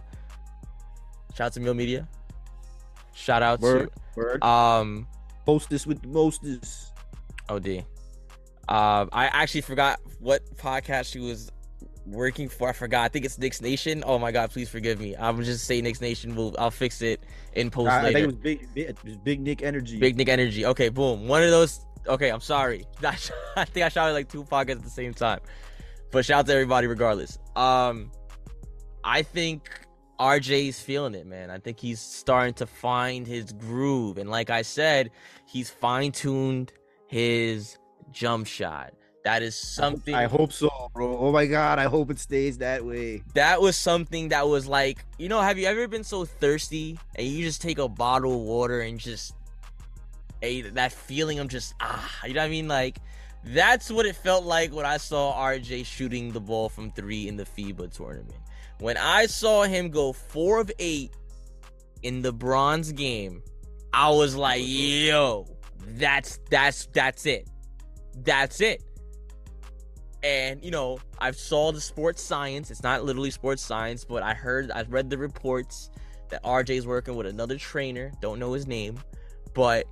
[1.35, 2.07] shout out to Mill Media.
[3.15, 4.41] Shout out Word, word.
[4.43, 5.07] to um
[5.47, 6.93] Hostess with the mostest.
[7.49, 7.85] OD.
[8.69, 11.51] Uh, I actually forgot what podcast she was
[12.07, 12.69] working for.
[12.69, 13.05] I forgot.
[13.05, 14.03] I think it's Knicks Nation.
[14.07, 15.15] Oh my God, please forgive me.
[15.17, 16.35] I'm just say Knicks Nation.
[16.35, 19.17] We'll I'll fix it in post I, I think it was big, big, it was
[19.19, 19.99] big Knick energy.
[19.99, 20.67] Big Knick Energy.
[20.67, 21.29] Okay, boom.
[21.29, 21.85] One of those.
[22.07, 22.87] Okay, I'm sorry.
[23.03, 25.41] I think I shouted like two podcasts at the same time.
[26.11, 27.39] But shout out to everybody regardless.
[27.57, 28.11] Um,
[29.05, 29.71] I think
[30.21, 31.51] RJ's feeling it, man.
[31.51, 34.19] I think he's starting to find his groove.
[34.19, 35.11] And like I said,
[35.47, 36.73] he's fine tuned
[37.07, 37.79] his
[38.11, 38.95] jump shot.
[39.25, 41.17] That is something I hope so, bro.
[41.17, 43.23] Oh my god, I hope it stays that way.
[43.35, 47.27] that was something that was like, you know, have you ever been so thirsty and
[47.27, 49.35] you just take a bottle of water and just
[50.43, 52.67] a that feeling of just ah, you know what I mean?
[52.67, 52.99] Like
[53.45, 57.37] that's what it felt like when I saw RJ shooting the ball from three in
[57.37, 58.35] the FIBA tournament.
[58.79, 61.13] When I saw him go four of eight
[62.03, 63.43] in the bronze game,
[63.93, 65.47] I was like, yo,
[65.87, 67.49] that's that's that's it.
[68.25, 68.83] That's it.
[70.23, 72.71] And you know, i've saw the sports science.
[72.71, 75.91] It's not literally sports science, but I heard, i've read the reports
[76.31, 78.13] that RJ's working with another trainer.
[78.21, 78.99] Don't know his name,
[79.55, 79.87] but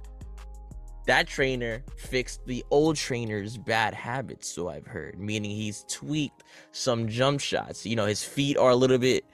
[1.07, 4.49] that trainer fixed the old trainer's bad habits.
[4.49, 7.85] So I've heard, meaning he's tweaked some jump shots.
[7.85, 9.25] You know, his feet are a little bit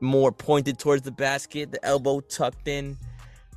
[0.00, 2.96] more pointed towards the basket, the elbow tucked in.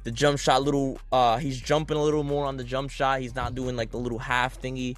[0.03, 3.21] The jump shot, little, uh, he's jumping a little more on the jump shot.
[3.21, 4.95] He's not doing like the little half thingy.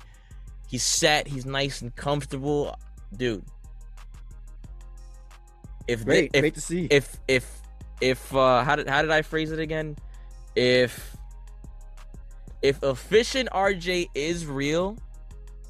[0.67, 1.27] He's set.
[1.27, 2.75] He's nice and comfortable,
[3.15, 3.43] dude.
[5.87, 6.87] If Great, if great to see.
[6.89, 7.61] if if
[8.01, 9.97] if uh, how did how did I phrase it again?
[10.55, 11.15] If
[12.61, 14.97] if efficient RJ is real,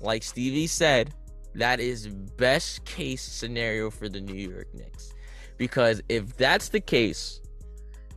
[0.01, 1.13] like Stevie said,
[1.55, 5.13] that is best case scenario for the New York Knicks.
[5.57, 7.41] Because if that's the case,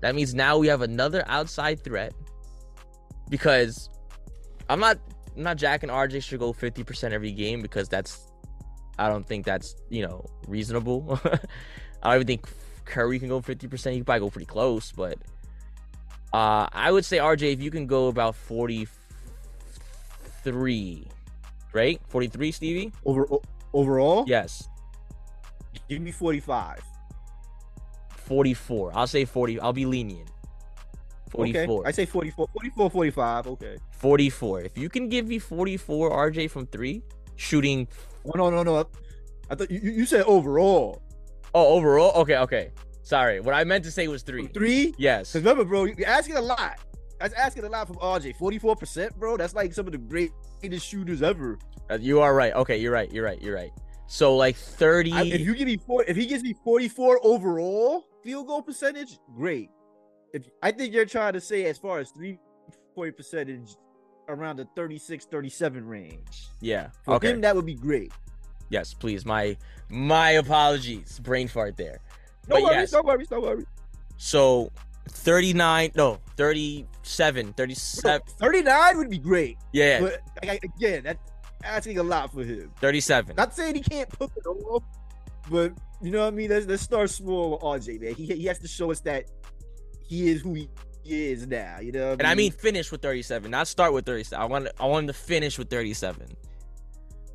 [0.00, 2.12] that means now we have another outside threat.
[3.28, 3.88] Because
[4.68, 4.98] I'm not
[5.36, 5.42] I'm
[5.82, 8.20] and RJ should go 50% every game because that's
[8.98, 11.20] I don't think that's, you know, reasonable.
[12.02, 12.48] I don't even think
[12.86, 13.90] Curry can go 50%.
[13.90, 15.18] He can probably go pretty close, but
[16.32, 21.06] uh I would say RJ if you can go about 43,
[21.72, 22.00] right?
[22.08, 22.92] 43, Stevie?
[23.04, 23.26] Over
[23.72, 24.68] overall, Yes.
[25.88, 26.80] give me 45.
[28.16, 28.92] 44.
[28.94, 29.60] I'll say 40.
[29.60, 30.30] I'll be lenient.
[31.30, 31.80] 44.
[31.80, 31.88] Okay.
[31.88, 33.46] I say 44, 44, 45.
[33.48, 33.76] Okay.
[33.92, 34.60] 44.
[34.62, 37.02] If you can give me 44 RJ from 3
[37.36, 37.86] shooting
[38.26, 38.86] Oh no, no, no.
[39.50, 41.02] I thought you, you said overall.
[41.54, 42.12] Oh, overall?
[42.22, 42.72] Okay, okay.
[43.02, 43.40] Sorry.
[43.40, 44.48] What I meant to say was 3.
[44.48, 44.94] Three?
[44.98, 45.32] Yes.
[45.32, 46.80] Because remember, bro, you're asking a lot.
[47.20, 48.36] That's asking a lot from RJ.
[48.36, 49.36] 44%, bro.
[49.36, 51.58] That's like some of the greatest shooters ever.
[51.88, 52.52] Uh, You are right.
[52.54, 53.10] Okay, you're right.
[53.12, 53.40] You're right.
[53.40, 53.70] You're right.
[54.08, 58.04] So like 30 I, if you give me four, if he gives me 44 overall
[58.22, 59.70] field goal percentage, great.
[60.36, 62.38] If I think you're trying to say as far as three
[62.94, 63.74] point percentage
[64.28, 66.48] around the 36, 37 range.
[66.60, 66.90] Yeah.
[67.04, 67.30] For Okay.
[67.30, 68.12] him, that would be great.
[68.68, 69.24] Yes, please.
[69.24, 69.56] My
[69.88, 71.18] my apologies.
[71.20, 72.00] Brain fart there.
[72.48, 72.92] No But worries, yes.
[72.92, 73.66] no worries, no worries.
[74.18, 74.70] So
[75.08, 78.20] 39, no, 37, 37.
[78.38, 79.56] 39 would be great.
[79.72, 81.30] Yeah, But again, that's
[81.64, 82.70] asking a lot for him.
[82.80, 83.36] 37.
[83.36, 84.82] Not saying he can't put it off,
[85.50, 85.72] but
[86.02, 86.50] you know what I mean?
[86.50, 88.14] Let's, let's start small with RJ, man.
[88.14, 89.24] He, he has to show us that
[90.06, 90.68] he is who he
[91.04, 91.78] is now.
[91.80, 94.40] You know And I mean finish with 37, not start with 37.
[94.42, 96.26] I want I want him to finish with 37.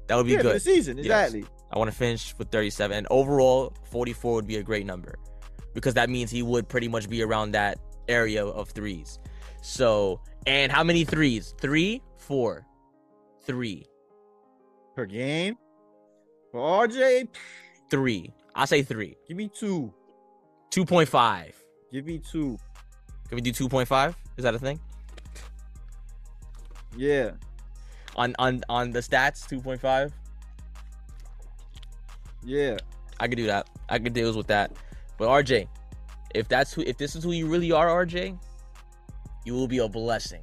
[0.07, 0.61] That would be yeah, for the good.
[0.61, 1.33] season, Yes.
[1.33, 1.45] exactly.
[1.71, 5.15] I want to finish with 37 and overall 44 would be a great number
[5.73, 7.77] because that means he would pretty much be around that
[8.09, 9.19] area of threes.
[9.61, 11.53] So, and how many threes?
[11.59, 12.65] Three, four,
[13.45, 13.85] three
[14.95, 15.55] Per game.
[16.51, 17.29] For RJ,
[17.89, 18.33] 3.
[18.55, 19.15] I'll say 3.
[19.27, 19.93] give me two.
[20.71, 21.53] 2.5.
[21.91, 22.57] Give me two.
[23.27, 24.15] Can we do 2.5?
[24.37, 24.79] Is that a thing?
[26.97, 27.31] Yeah.
[28.15, 30.11] On on on the stats 2.5?
[32.43, 32.77] Yeah.
[33.19, 33.69] I could do that.
[33.89, 34.71] I could deal with that.
[35.17, 35.67] But RJ,
[36.33, 38.37] if that's who, if this is who you really are, RJ,
[39.45, 40.41] you will be a blessing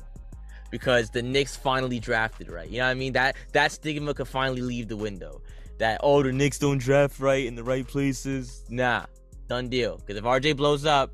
[0.71, 2.69] because the Knicks finally drafted right.
[2.69, 3.13] You know what I mean?
[3.15, 5.41] That that stigma could finally leave the window.
[5.79, 8.65] That oh, the Knicks don't draft right in the right places.
[8.69, 9.07] Nah,
[9.49, 9.97] done deal.
[9.97, 11.11] Because if RJ blows up,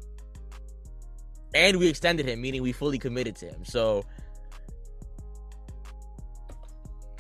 [1.54, 3.64] and we extended him, meaning we fully committed to him.
[3.64, 4.04] So.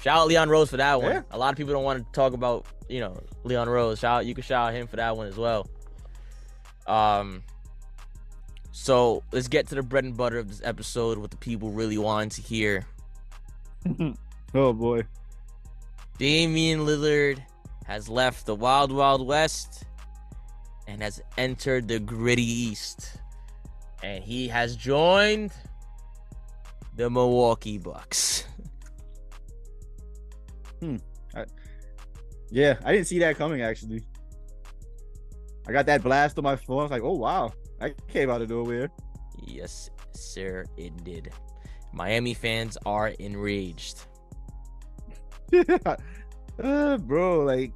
[0.00, 1.12] Shout out Leon Rose for that one.
[1.12, 1.22] Yeah.
[1.30, 4.00] A lot of people don't want to talk about, you know, Leon Rose.
[4.00, 5.66] Shout out, you can shout out him for that one as well.
[6.86, 7.42] Um
[8.70, 11.96] so let's get to the bread and butter of this episode, what the people really
[11.96, 12.86] wanted to hear.
[14.54, 15.02] Oh boy.
[16.16, 17.42] Damian Lillard
[17.86, 19.84] has left the Wild Wild West
[20.86, 23.16] and has entered the gritty East.
[24.04, 25.50] And he has joined
[26.94, 28.44] the Milwaukee Bucks.
[30.80, 30.96] Hmm.
[32.50, 34.04] Yeah, I didn't see that coming actually.
[35.66, 36.80] I got that blast on my phone.
[36.80, 37.54] I was like, oh wow.
[37.80, 38.90] I came out of nowhere.
[39.42, 41.32] Yes, sir, it did.
[41.94, 44.04] Miami fans are enraged.
[46.62, 47.72] uh, bro, like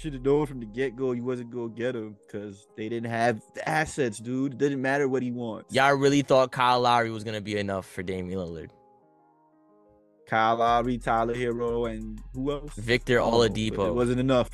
[0.00, 3.10] should have known from the get go you wasn't gonna get him because they didn't
[3.10, 4.52] have the assets, dude.
[4.54, 5.74] It didn't matter what he wants.
[5.74, 8.70] Y'all really thought Kyle Lowry was gonna be enough for Damian Lillard.
[10.26, 12.72] Kyle Lowry, Tyler Herro, and who else?
[12.76, 13.88] Victor Oh, Oladipo.
[13.88, 14.48] It wasn't enough.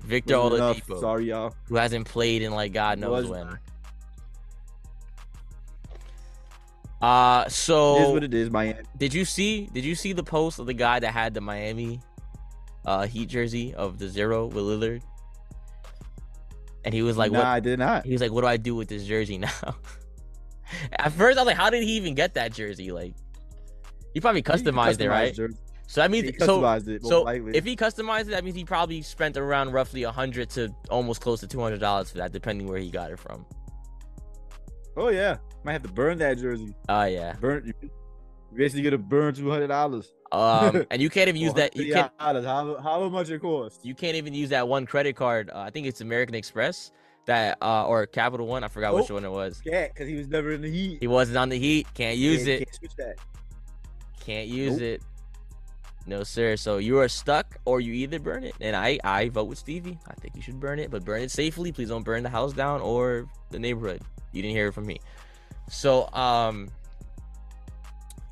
[0.00, 0.76] Victor Wasn't enough.
[0.88, 1.54] Oladipo, Sorry, y'all.
[1.66, 3.58] who hasn't played in like God knows when.
[7.02, 8.80] Uh It is so what it is, Miami.
[8.98, 12.00] did you see did you see the post of the guy that had the Miami
[12.86, 15.02] uh Heat jersey of the zero with Lillard?
[16.84, 18.06] And he was like, nah, what I did not.
[18.06, 19.50] he was like, What do I do with this jersey now?
[20.92, 22.90] At first I was like, How did he even get that jersey?
[22.92, 23.14] Like
[24.14, 25.34] he probably customized it, right?
[25.34, 25.56] jersey.
[25.86, 27.02] So that He means so it.
[27.04, 27.56] So likely.
[27.56, 31.20] if he customized it, that means he probably spent around roughly a hundred to almost
[31.20, 33.44] close to two hundred dollars for that, depending where he got it from.
[34.96, 36.74] oh yeah, might have to burn that jersey.
[36.88, 37.34] Oh yeah.
[37.40, 37.72] Burn.
[38.54, 40.12] Basically to burn two hundred dollars.
[40.32, 41.76] Um, and you can't even use that.
[41.76, 42.16] You can't.
[42.18, 42.44] dollars.
[42.44, 43.84] How how much it cost?
[43.84, 45.50] You can't even use that one credit card.
[45.50, 46.90] Uh, I think it's American Express
[47.26, 48.64] that uh or Capital One.
[48.64, 49.14] I forgot which Oh.
[49.14, 49.60] one it was.
[49.64, 50.98] Yeah, because he was never in the heat.
[51.00, 51.86] He wasn't on the Heat.
[51.94, 52.58] Can't use Yeah, it.
[52.64, 53.16] Can't switch that.
[54.20, 54.82] Can't use Nope.
[54.82, 55.02] it.
[56.06, 56.56] No sir.
[56.56, 58.54] So you are stuck, or you either burn it.
[58.60, 59.98] And I I vote with Stevie.
[60.08, 61.72] I think you should burn it, but burn it safely.
[61.72, 64.02] Please don't burn the house down or the neighborhood.
[64.32, 64.98] You didn't hear it from me.
[65.68, 66.68] So um,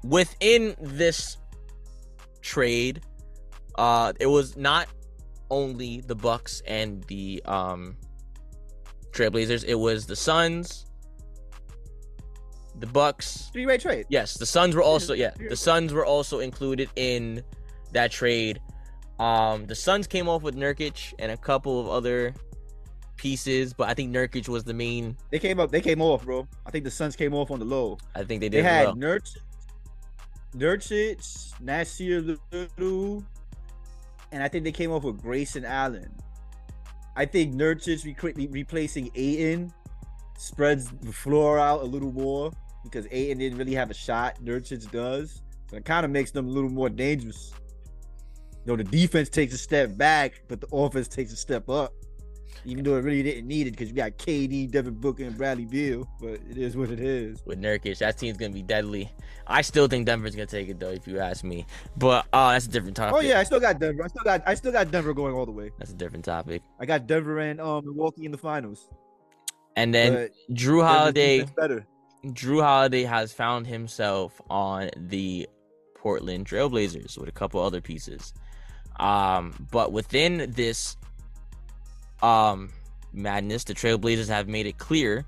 [0.08, 1.36] within this
[2.40, 3.02] trade,
[3.76, 4.88] uh, it was not
[5.50, 7.96] only the Bucks and the um,
[9.12, 9.64] Trailblazers.
[9.66, 10.86] It was the Suns,
[12.78, 13.50] the Bucks.
[13.52, 14.06] Three way trade.
[14.08, 17.42] Yes, the Suns were also yeah, the Suns were also included in
[17.92, 18.60] that trade.
[19.18, 22.34] Um, the Suns came off with Nurkic and a couple of other
[23.16, 25.16] pieces, but I think Nurkic was the main.
[25.30, 25.70] They came up.
[25.70, 26.46] They came off, bro.
[26.66, 27.98] I think the Suns came off on the low.
[28.14, 28.64] I think they did.
[28.64, 28.96] They had well.
[28.96, 29.36] Nurkic,
[30.54, 31.18] Nurkic,
[31.62, 33.24] Nassir Little,
[34.32, 36.10] and I think they came off with Grayson Allen.
[37.16, 39.72] I think Nurkic re- replacing Ayton
[40.38, 42.52] spreads the floor out a little more
[42.84, 44.38] because Ayton didn't really have a shot.
[44.42, 47.52] Nurkic does, so it kind of makes them a little more dangerous.
[48.64, 51.92] You know, the defense takes a step back, but the offense takes a step up.
[52.64, 55.64] Even though it really didn't need it because you got KD, Devin Booker, and Bradley
[55.64, 57.42] Beal, but it is what it is.
[57.46, 57.98] with Nurkic.
[57.98, 59.10] That team's gonna be deadly.
[59.46, 61.66] I still think Denver's gonna take it though, if you ask me.
[61.96, 63.14] But uh that's a different topic.
[63.16, 64.04] Oh yeah, I still got Denver.
[64.04, 65.70] I still got I still got Denver going all the way.
[65.78, 66.62] that's a different topic.
[66.80, 68.88] I got Denver and um Milwaukee in the finals.
[69.76, 71.86] And then But Jrue Holiday, better.
[72.26, 75.48] Jrue Holiday has found himself on the
[75.94, 78.34] Portland Trailblazers with a couple other pieces.
[78.98, 80.96] Um, but within this
[82.22, 82.70] um
[83.12, 85.24] madness, the Trailblazers have made it clear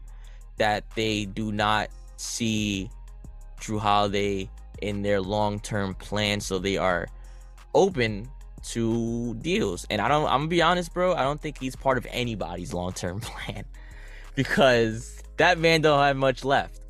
[0.58, 2.90] that they do not see
[3.60, 4.50] Jrue Holiday
[4.82, 7.08] in their long-term plan, so they are
[7.74, 8.28] open
[8.62, 9.86] to deals.
[9.90, 12.72] And I don't I'm gonna be honest, bro, I don't think he's part of anybody's
[12.72, 13.64] long-term plan
[14.34, 16.80] because that man don't have much left.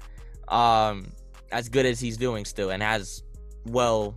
[0.48, 1.12] Um
[1.52, 3.22] as good as he's doing still and has
[3.66, 4.14] well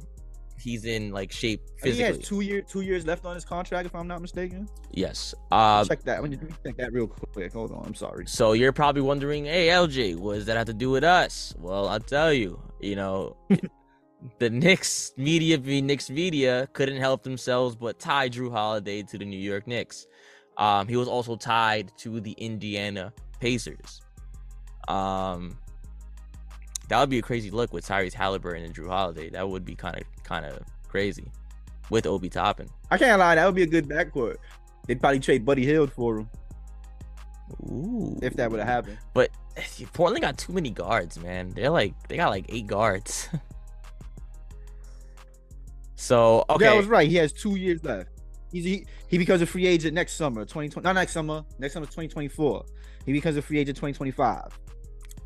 [0.63, 3.86] he's in like shape think he has two year two years left on his contract,
[3.86, 4.67] if I'm not mistaken.
[4.91, 5.36] yes.
[5.52, 6.21] Uh check that.
[6.21, 7.52] Let me, check that real quick.
[7.54, 7.84] Hold on.
[7.86, 8.26] I'm sorry.
[8.28, 11.54] So you're probably wondering, hey LJ, what does that have to do with us?
[11.60, 13.36] Well, I'll tell you, you know,
[14.39, 19.26] the Knicks media being Knicks media couldn't help themselves but tie Jrue Holiday to the
[19.26, 20.08] New York Knicks.
[20.58, 24.02] Um, he was also tied to the Indiana Pacers.
[24.88, 25.58] Um,
[26.89, 29.30] that would be a crazy look with Tyrese Halliburton and Jrue Holiday.
[29.30, 31.32] That would be kind of kind of crazy
[31.89, 32.67] with Obi Toppin.
[32.91, 33.36] I can't lie.
[33.36, 34.38] That would be a good backcourt.
[34.88, 36.30] They'd probably trade Buddy Hield for him
[37.63, 38.98] Ooh, if that would have happened.
[39.13, 39.30] But
[39.93, 41.52] Portland got too many guards, man.
[41.52, 43.30] They're like they got like eight guards.
[45.96, 47.08] so okay, I was right.
[47.08, 48.10] He has two years left.
[48.52, 50.84] He's he, he becomes a free agent next summer, 2020.
[50.84, 51.43] Not next summer.
[51.58, 52.65] Next summer, 2024.
[53.06, 54.60] He becomes a free agent 2025.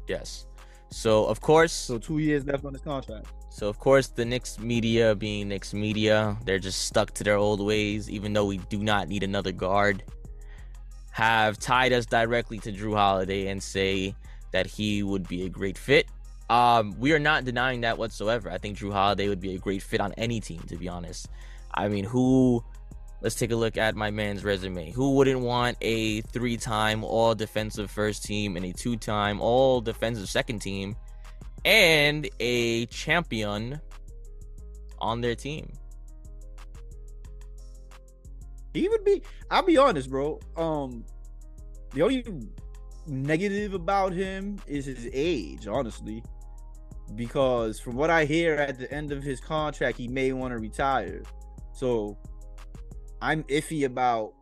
[0.07, 0.45] yes.
[0.89, 3.27] So of course, So two years left on his contract.
[3.49, 7.59] so of course, the Knicks media, being Knicks media, they're just stuck to their old
[7.65, 8.09] ways.
[8.09, 10.03] Even though we do not need another guard,
[11.11, 14.15] have tied us directly to Jrue Holiday and say
[14.51, 16.07] that he would be a great fit.
[16.49, 18.49] Um, we are not denying that whatsoever.
[18.49, 21.27] I think Jrue Holiday would be a great fit on any team, to be honest.
[21.73, 22.63] I mean, who?
[23.19, 24.91] Let's take a look at my man's resume.
[24.91, 30.59] Who wouldn't want a three-time All Defensive First Team and a two-time All Defensive Second
[30.59, 30.95] Team,
[31.65, 33.81] and a champion
[34.99, 35.73] on their team?
[38.73, 39.23] He would be.
[39.49, 40.39] I'll be honest, bro.
[40.55, 41.03] Um,
[41.93, 42.23] the only
[43.07, 46.21] negative about him is his age, honestly,
[47.15, 50.59] because from what I hear, at the end of his contract, he may want to
[50.59, 51.23] retire.
[51.73, 52.17] So,
[53.21, 54.33] I'm iffy about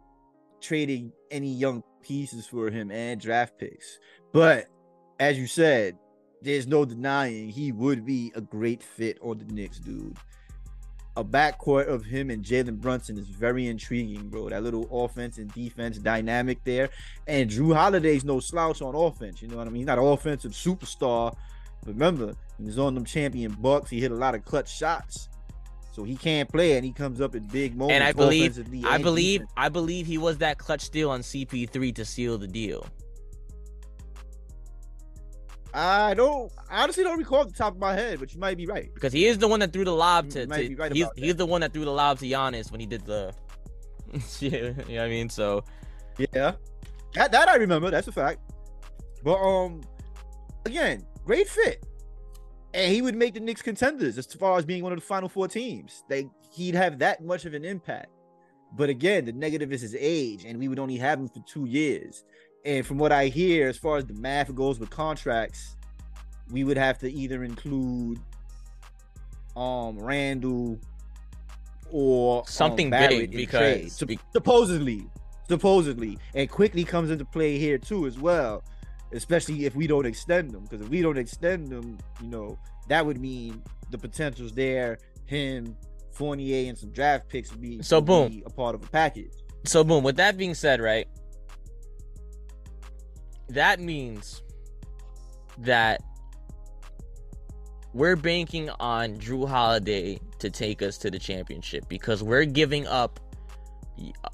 [0.61, 3.99] trading any young pieces for him and draft picks.
[4.31, 4.67] But
[5.19, 5.97] as you said,
[6.41, 10.17] there's no denying he would be a great fit on the Knicks, dude
[11.17, 14.49] a backcourt of him and Jalen Brunson is very intriguing, bro.
[14.49, 16.89] That little offense and defense dynamic there.
[17.27, 19.41] And Jrue Holiday's no slouch on offense.
[19.41, 19.81] You know what I mean?
[19.81, 21.33] He's not an offensive superstar.
[21.85, 23.89] But remember, he was on them champion Bucks.
[23.89, 25.29] He hit a lot of clutch shots.
[25.95, 27.93] So he can't play and he comes up in big moments.
[27.93, 29.53] And I believe, I believe, defense.
[29.55, 32.86] I believe he was that clutch steal on CP3 to seal the deal.
[35.74, 38.57] I don't I honestly don't recall off the top of my head, but you might
[38.57, 38.93] be right.
[38.93, 40.45] because he is the one that threw the lob to.
[40.45, 42.82] to be right he's, about he's the one that threw the lob to Giannis when
[42.82, 43.34] he did the.
[44.39, 45.30] yeah, you know what I mean.
[45.30, 45.63] So
[46.17, 46.55] Yeah.
[47.13, 47.89] That that I remember.
[47.89, 48.41] That's a fact.
[49.24, 49.80] But um
[50.65, 51.86] again, great fit.
[52.76, 55.30] And he would make the Knicks contenders as far as being one of the final
[55.30, 56.03] four teams.
[56.09, 58.09] They he'd have that much of an impact.
[58.73, 61.65] But again, the negative is his age, and we would only have him for two
[61.65, 62.26] years.
[62.65, 65.78] And from what I hear, as far as the math goes with contracts,
[66.51, 68.19] we would have to either include
[69.55, 70.78] um Randle
[71.91, 74.21] or um, Something Barrett big, because trade.
[74.34, 75.07] Supposedly,
[75.47, 78.63] supposedly, and Quickley comes into play here too as well.
[79.16, 80.63] Especially if we don't extend them.
[80.63, 84.99] Because if we don't extend them, you know, that would mean the potential's there.
[85.26, 85.76] Him,
[86.11, 88.30] Fournier, and some draft picks would be So, would boom.
[88.30, 89.32] be a part of a package.
[89.66, 90.03] So boom.
[90.03, 91.07] With that being said, right,
[93.49, 94.43] that means
[95.59, 96.01] that
[97.93, 103.20] we're banking on Jrue Holiday to take us to the championship because we're giving up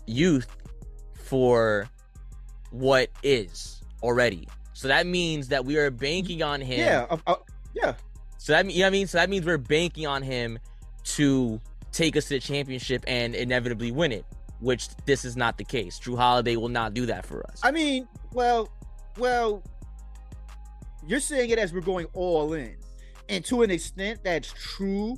[0.08, 0.58] youth
[1.16, 1.88] for
[2.72, 4.48] what is already.
[4.82, 6.80] So that means that we are banking on him.
[6.80, 7.36] Yeah, uh,
[7.76, 7.94] yeah.
[8.40, 9.06] So that you know what I mean.
[9.06, 10.58] So that means we're banking on him
[11.04, 11.62] to
[11.92, 14.26] take us to the championship and inevitably win it.
[14.60, 16.00] Which this is not the case.
[16.00, 17.62] Jrue Holiday will not do that for us.
[17.64, 18.70] I mean, well,
[19.20, 19.62] well,
[21.06, 22.76] you're saying it as we're going all in,
[23.30, 25.16] and to an extent, that's true.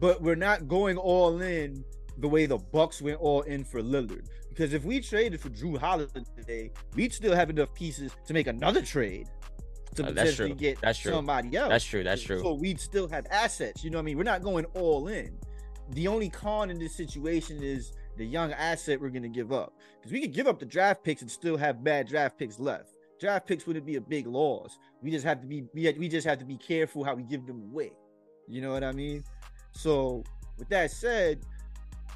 [0.00, 1.82] But we're not going all in
[2.18, 4.26] the way the Bucks went all in for Lillard.
[4.58, 8.82] Because if we traded for Jrue Holiday, we'd still have enough pieces to make another
[8.82, 9.28] trade
[9.94, 10.56] to Uh, that's potentially true.
[10.56, 11.12] get That's true.
[11.12, 11.68] somebody else.
[11.68, 12.02] That's true.
[12.02, 12.40] That's true.
[12.40, 13.84] So we'd still have assets.
[13.84, 14.16] You know what I mean?
[14.18, 15.38] We're not going all in.
[15.90, 19.74] The only con in this situation is the young asset we're going to give up.
[20.00, 22.94] Because we could give up the draft picks and still have bad draft picks left.
[23.20, 24.76] Draft picks wouldn't be a big loss.
[25.02, 27.46] We just have to be we, we just have to be careful how we give
[27.46, 27.92] them away.
[28.48, 29.22] You know what I mean?
[29.70, 30.24] So
[30.58, 31.42] with that said,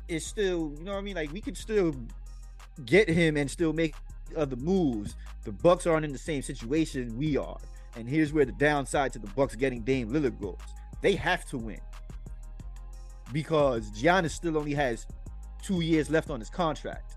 [0.08, 1.14] it's still you know what I mean.
[1.14, 1.94] Like we could still
[2.84, 3.94] get him and still make
[4.36, 5.16] other moves.
[5.44, 7.58] The Bucks aren't in the same situation we are.
[7.96, 10.56] And here's where the downside to the Bucks getting Dame Lillard goes.
[11.02, 11.80] They have to win
[13.32, 15.06] because Giannis still only has
[15.62, 17.16] two years left on his contract.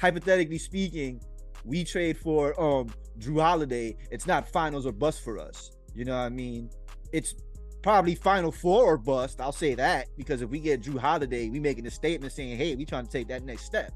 [0.00, 1.20] Hypothetically speaking,
[1.64, 3.96] we trade for um Jrue Holiday.
[4.10, 5.70] It's not finals or bust for us.
[5.94, 6.70] You know what I mean?
[7.12, 7.34] It's
[7.82, 9.40] probably final four or bust.
[9.40, 12.74] I'll say that because if we get Jrue Holiday, we making a statement saying, "Hey,
[12.74, 13.92] we trying to take that next step."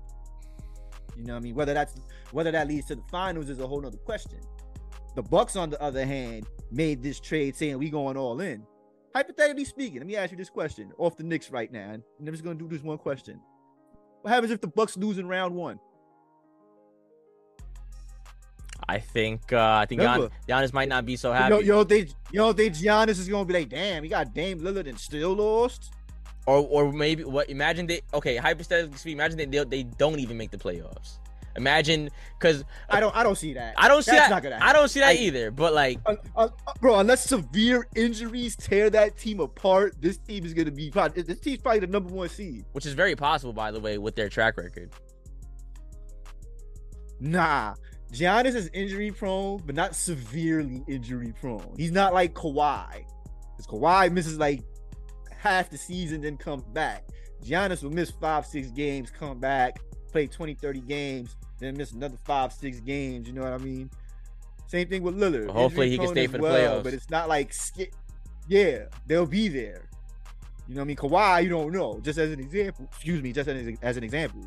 [1.18, 1.54] You know what I mean?
[1.54, 1.94] Whether that's
[2.30, 4.38] whether that leads to the finals is a whole nother question.
[5.16, 8.64] The Bucks, on the other hand, made this trade saying we going all in.
[9.14, 11.90] Hypothetically speaking, let me ask you this question off the Knicks right now.
[11.90, 13.40] And I'm just gonna do this one question.
[14.22, 15.80] What happens if the Bucks lose in round one?
[18.88, 21.54] I think uh, I think Gian- Giannis might not be so happy.
[21.54, 24.60] Yo, you know, they yo, they Giannis is gonna be like, damn, he got Dame
[24.60, 25.92] Lillard and still lost.
[26.48, 27.50] Or or maybe what?
[27.50, 28.36] Imagine they okay.
[28.36, 31.18] Hypothetically speaking, imagine they they, don't even make the playoffs.
[31.56, 33.74] Imagine because I don't I don't see that.
[33.76, 34.34] I don't see That's that.
[34.34, 35.50] not gonna I don't see that I- either.
[35.50, 40.46] But like, Uh, uh, uh, bro, unless severe injuries tear that team apart, this team
[40.46, 42.64] is gonna be probably this team's probably the number one seed.
[42.72, 44.90] which is very possible, by the way, with their track record.
[47.20, 47.74] Nah,
[48.12, 51.74] Giannis is injury prone, but not severely injury prone.
[51.76, 53.04] He's not like Kawhi,
[53.56, 54.62] because Kawhi misses like
[55.38, 57.04] half the season, then come back.
[57.44, 59.80] Giannis will miss five, six games, come back,
[60.10, 63.28] play 20, 30 games, then miss another five, six games.
[63.28, 63.90] You know what I mean?
[64.66, 65.46] Same thing with Lillard.
[65.46, 66.84] Well, hopefully he can stay for the well, playoffs.
[66.84, 67.92] But it's not like, sk-
[68.48, 69.88] yeah, they'll be there.
[70.68, 70.96] You know what I mean?
[70.96, 72.00] Kawhi, you don't know.
[72.02, 74.46] Just as an example, excuse me, just as, as an example.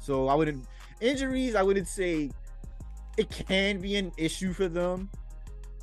[0.00, 0.64] So I wouldn't
[1.00, 1.54] injuries.
[1.54, 2.30] I wouldn't say
[3.18, 5.10] it can be an issue for them,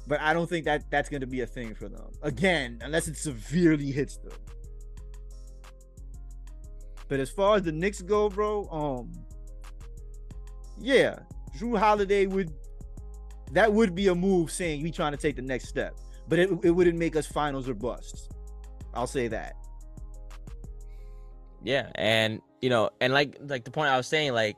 [0.08, 2.12] but I don't think that that's going to be a thing for them.
[2.22, 4.34] Again, unless it severely hits them.
[7.08, 9.12] But as far as the Knicks go, bro, um,
[10.80, 11.20] yeah,
[11.58, 12.52] Jrue Holiday would
[13.52, 15.96] that would be a move saying we trying to take the next step,
[16.28, 18.30] but it, it wouldn't make us finals or busts.
[18.94, 19.56] I'll say that.
[21.64, 24.58] Yeah, and you know, and like like the point I was saying, like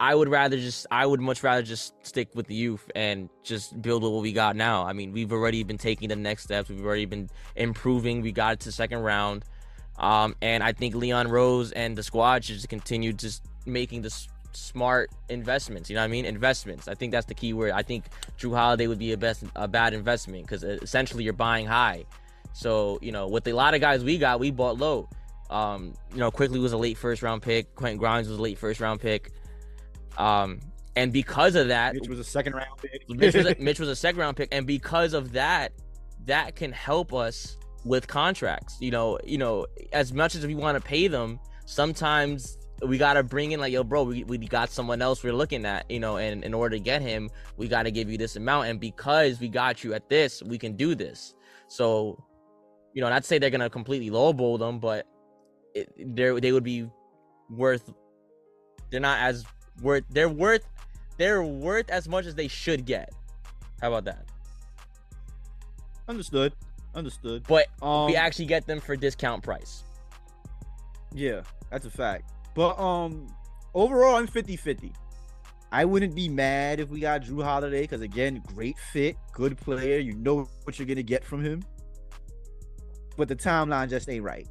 [0.00, 3.80] I would rather just I would much rather just stick with the youth and just
[3.80, 4.84] build with what we got now.
[4.84, 6.68] I mean, we've already been taking the next steps.
[6.68, 8.20] We've already been improving.
[8.20, 9.44] We got it to second round.
[9.98, 14.08] Um, and I think Leon Rose and the squad should just continue just making the
[14.08, 15.88] s- smart investments.
[15.88, 16.24] You know what I mean?
[16.24, 16.88] Investments.
[16.88, 17.70] I think that's the key word.
[17.70, 21.66] I think Jrue Holiday would be a best a bad investment because essentially you're buying
[21.66, 22.04] high.
[22.52, 25.08] So you know, with a lot of guys we got, we bought low.
[25.50, 27.74] Um, you know, Quickley was a late first round pick.
[27.76, 29.30] Quentin Grimes was a late first round pick.
[30.16, 30.60] Um,
[30.96, 33.08] and because of that, Mitch was a second round pick.
[33.08, 35.72] Mitch was, a, Mitch was a second round pick, and because of that,
[36.26, 38.76] that can help us with contracts.
[38.80, 43.22] You know, you know, as much as we want to pay them, sometimes we gotta
[43.22, 46.16] bring in like, yo, bro, we, we got someone else we're looking at, you know,
[46.16, 49.48] and in order to get him, we gotta give you this amount, and because we
[49.48, 51.34] got you at this, we can do this.
[51.68, 52.22] So,
[52.92, 55.06] you know, not to say they're gonna completely lowball them, but
[55.74, 56.88] they they would be
[57.50, 57.92] worth.
[58.90, 59.44] They're not as
[59.82, 60.04] worth.
[60.10, 60.66] They're worth.
[61.16, 63.12] They're worth as much as they should get.
[63.80, 64.24] How about that?
[66.08, 66.52] Understood.
[66.94, 67.44] Understood.
[67.48, 69.84] But Um, we actually get them for discount price.
[71.12, 72.30] Yeah, that's a fact.
[72.54, 73.28] But um
[73.74, 74.92] overall I'm 50-50.
[75.72, 79.98] I wouldn't be mad if we got Jrue Holiday because again, great fit, good player.
[79.98, 81.62] You know what you're gonna get from him.
[83.16, 84.46] But the timeline just ain't right.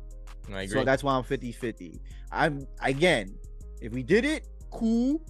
[0.50, 0.68] I agree.
[0.68, 2.00] So that's why I'm 50-50.
[2.32, 3.36] I'm again,
[3.82, 5.22] if we did it, cool.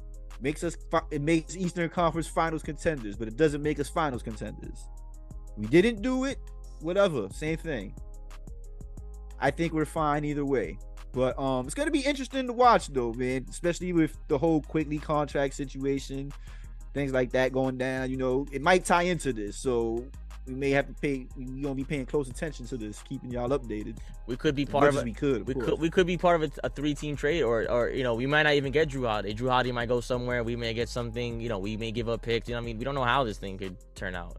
[0.42, 0.76] Makes us
[1.12, 4.88] it makes Eastern Conference Finals contenders, but it doesn't make us Finals contenders.
[5.56, 6.40] We didn't do it,
[6.82, 7.96] whatever, same thing.
[9.40, 10.78] I think we're fine either way.
[11.12, 14.98] But um it's gonna be interesting to watch though, man, especially with the whole Quickley
[14.98, 16.32] contract situation,
[16.94, 18.10] things like that going down.
[18.10, 20.06] You know, it might tie into this, so
[20.46, 21.26] we may have to pay.
[21.38, 23.98] We gonna be paying close attention to this, keeping y'all updated.
[24.28, 25.48] we could be part of a, we could.
[25.48, 25.66] we course.
[25.66, 28.14] could we could be part of a, a three team trade or or you know
[28.14, 29.34] we might not even get Jrue Holiday.
[29.34, 30.44] Jrue Holiday might go somewhere.
[30.44, 31.40] We may get something.
[31.40, 32.50] You know we may give up picks.
[32.50, 34.38] You know what I mean we don't know how this thing could turn out.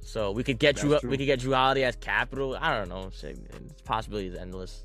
[0.00, 1.10] So we could get That's Drew true.
[1.10, 2.56] we could get Jrue Holiday as capital.
[2.56, 3.10] I don't know.
[3.12, 4.82] It's possibilities endless.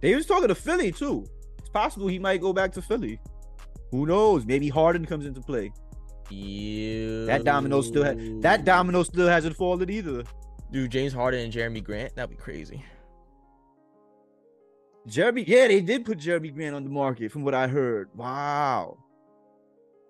[0.00, 1.26] They was talking to Philly too.
[1.58, 3.18] It's possible he might go back to Philly.
[3.90, 4.46] Who knows?
[4.46, 5.72] Maybe Harden comes into play.
[6.30, 10.24] You That domino still ha- that domino still hasn't fallen either.
[10.70, 12.14] Dude, James Harden and Jerami Grant.
[12.14, 12.84] That'd be crazy.
[15.08, 18.10] Jerami, yeah, they did put Jerami Grant on the market from what I heard.
[18.14, 18.98] Wow.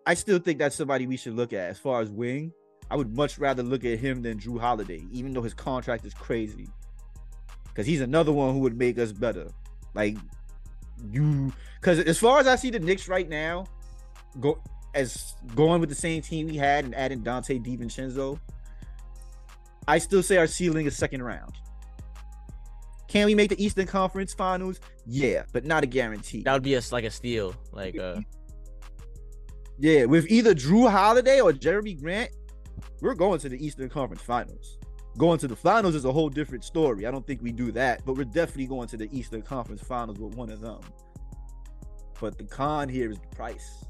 [0.06, 2.52] I still think that's somebody we should look at as far as wing.
[2.90, 6.14] I would much rather look at him than Jrue Holiday, even though his contract is
[6.14, 6.66] crazy.
[7.64, 9.48] Because he's another one who would make us better.
[9.94, 10.16] Like
[11.12, 13.66] you, because as far as I see the Knicks right now,
[14.40, 14.60] go
[14.98, 18.38] as going with the same team we had and adding Donte DiVincenzo,
[19.86, 21.54] I still say our ceiling is second round.
[23.06, 24.80] Can we make the Eastern Conference Finals?
[25.06, 26.42] Yeah, but not a guarantee.
[26.42, 27.54] That would be a, like a steal.
[27.72, 28.20] Like uh
[29.78, 32.30] Yeah, with either Jrue Holiday or Jerami Grant,
[33.00, 34.78] we're going to the Eastern Conference Finals.
[35.16, 37.06] Going to the finals is a whole different story.
[37.06, 40.18] I don't think we do that, but we're definitely going to the Eastern Conference Finals
[40.18, 40.80] with one of them.
[42.20, 43.84] But the con here is the price.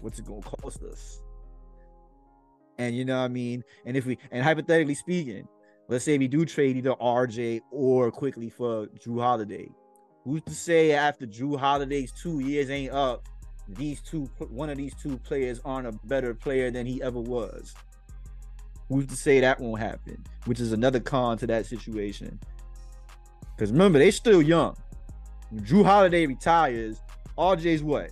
[0.00, 1.20] What's it going to cost us?
[2.78, 3.64] And you know what I mean?
[3.84, 5.48] And if we and hypothetically speaking,
[5.88, 9.68] let's say we do trade either RJ or Quickley for Jrue Holiday.
[10.24, 13.26] Who's to say after Jrue Holiday's two years ain't up,
[13.68, 17.74] these two one of these two players aren't a better player than he ever was?
[18.88, 20.24] Who's to say that won't happen?
[20.46, 22.38] Which is another con to that situation.
[23.56, 24.76] Because remember, they still young.
[25.50, 27.02] When Jrue Holiday retires,
[27.36, 28.10] RJ's what?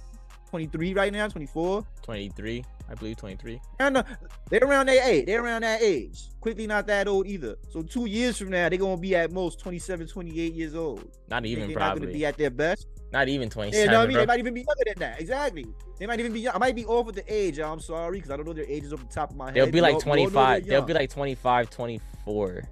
[0.48, 1.84] 23 right now, 24?
[2.02, 3.60] 23, I believe 23.
[3.80, 4.04] And
[4.48, 5.26] they're around that age.
[5.26, 6.28] They're around that age.
[6.40, 7.56] Quickley not that old either.
[7.70, 11.10] So two years from now, they're gonna be at most 27, 28 years old.
[11.28, 12.86] Not even they're not gonna be at their best.
[13.12, 13.86] Not even 27.
[13.86, 14.22] Yeah, no, I mean bro.
[14.22, 15.20] they might even be younger than that.
[15.20, 15.66] Exactly.
[15.98, 16.54] They might even be young.
[16.54, 17.58] I might be off with the age.
[17.58, 19.54] I'm sorry because I don't know their ages off the top of my head.
[19.54, 20.62] They'll be like all- we 25.
[20.62, 22.62] they're They'll be like 25, 24.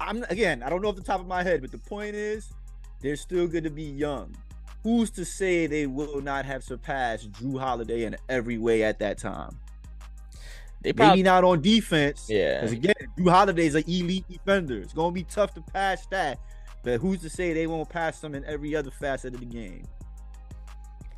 [0.00, 0.62] I'm again.
[0.62, 2.52] I don't know off the top of my head, but the point is,
[3.00, 4.34] they're still going to be young.
[4.82, 9.18] Who's to say they will not have surpassed Jrue Holiday in every way at that
[9.18, 9.58] time?
[10.82, 12.26] They Maybe probably not on defense.
[12.30, 12.60] yeah.
[12.60, 14.78] Because again, Jrue Holiday's an elite defender.
[14.78, 16.38] It's gonna be tough to pass that.
[16.82, 19.84] But who's to say they won't pass them in every other facet of the game?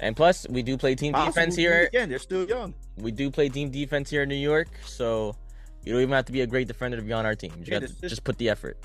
[0.00, 1.84] And plus, we do play team defense here.
[1.86, 2.74] Again, they're still young.
[2.96, 5.36] We do play team defense here in New York, so
[5.84, 7.52] you don't even have to be a great defender to be on our team.
[7.58, 8.76] You Yeah, got to just put the effort.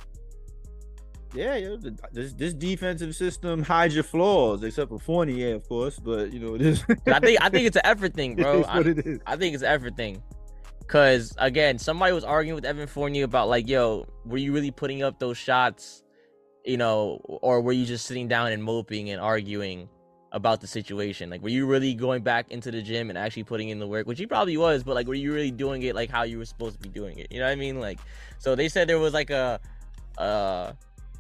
[1.34, 1.76] Yeah.
[2.12, 6.00] This this defensive system hides your flaws, except for Fournier, of course.
[6.00, 6.84] But you know, it is.
[7.08, 8.64] I think I think it's an effort thing, bro.
[8.64, 9.20] I, it is.
[9.26, 10.22] I think it's an effort thing.
[10.88, 15.04] Cause again, somebody was arguing with Evan Fournier about like, yo, were you really putting
[15.04, 16.02] up those shots,
[16.64, 19.90] you know, or were you just sitting down and moping and arguing
[20.32, 21.30] about the situation?
[21.30, 24.08] Like, were you really going back into the gym and actually putting in the work?
[24.08, 26.46] Which he probably was, but like, were you really doing it like how you were
[26.46, 27.28] supposed to be doing it?
[27.32, 27.82] You know what I mean?
[27.82, 28.00] Like,
[28.40, 29.60] so they said there was like a,
[30.18, 30.72] uh,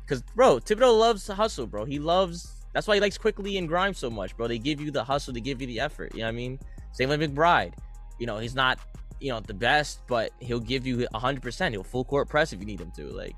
[0.07, 1.85] cause bro, Thibodeau loves hustle, bro.
[1.85, 2.53] He loves.
[2.73, 4.47] That's why he likes Quickley and grime so much, bro.
[4.47, 6.13] They give you the hustle, they give you the effort.
[6.13, 6.59] You know what I mean?
[6.91, 7.73] Same with McBride.
[8.19, 8.79] You know, he's not
[9.19, 11.73] you know the best, but he'll give you hundred percent.
[11.73, 13.05] He'll full court press if you need him to.
[13.05, 13.35] Like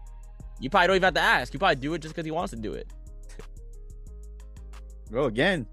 [0.59, 1.53] you probably don't even have to ask.
[1.53, 2.87] You probably do it just because he wants to do it.
[5.09, 5.65] Bro, again,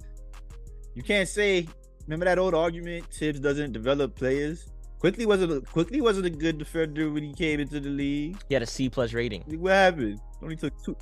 [0.95, 1.69] you can't say.
[2.07, 3.05] Remember that old argument?
[3.13, 4.71] Thibs doesn't develop players.
[5.07, 8.37] Quickley wasn't a, Quickley wasn't a good defender when he came into the league.
[8.49, 10.21] He had a C plus rating, What happened?
[10.43, 10.97] Only took two.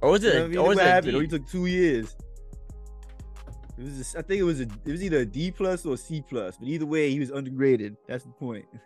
[0.00, 0.34] or was You it?
[0.34, 0.58] know what I mean?
[0.58, 0.88] or was what it?
[0.88, 1.14] happened?
[1.16, 2.16] Only took two years.
[3.76, 4.14] It was.
[4.14, 4.68] A, I think it was a.
[4.84, 6.56] It was either a D plus or a C plus.
[6.56, 7.96] But either way, he was undergraded.
[8.06, 8.66] That's the point.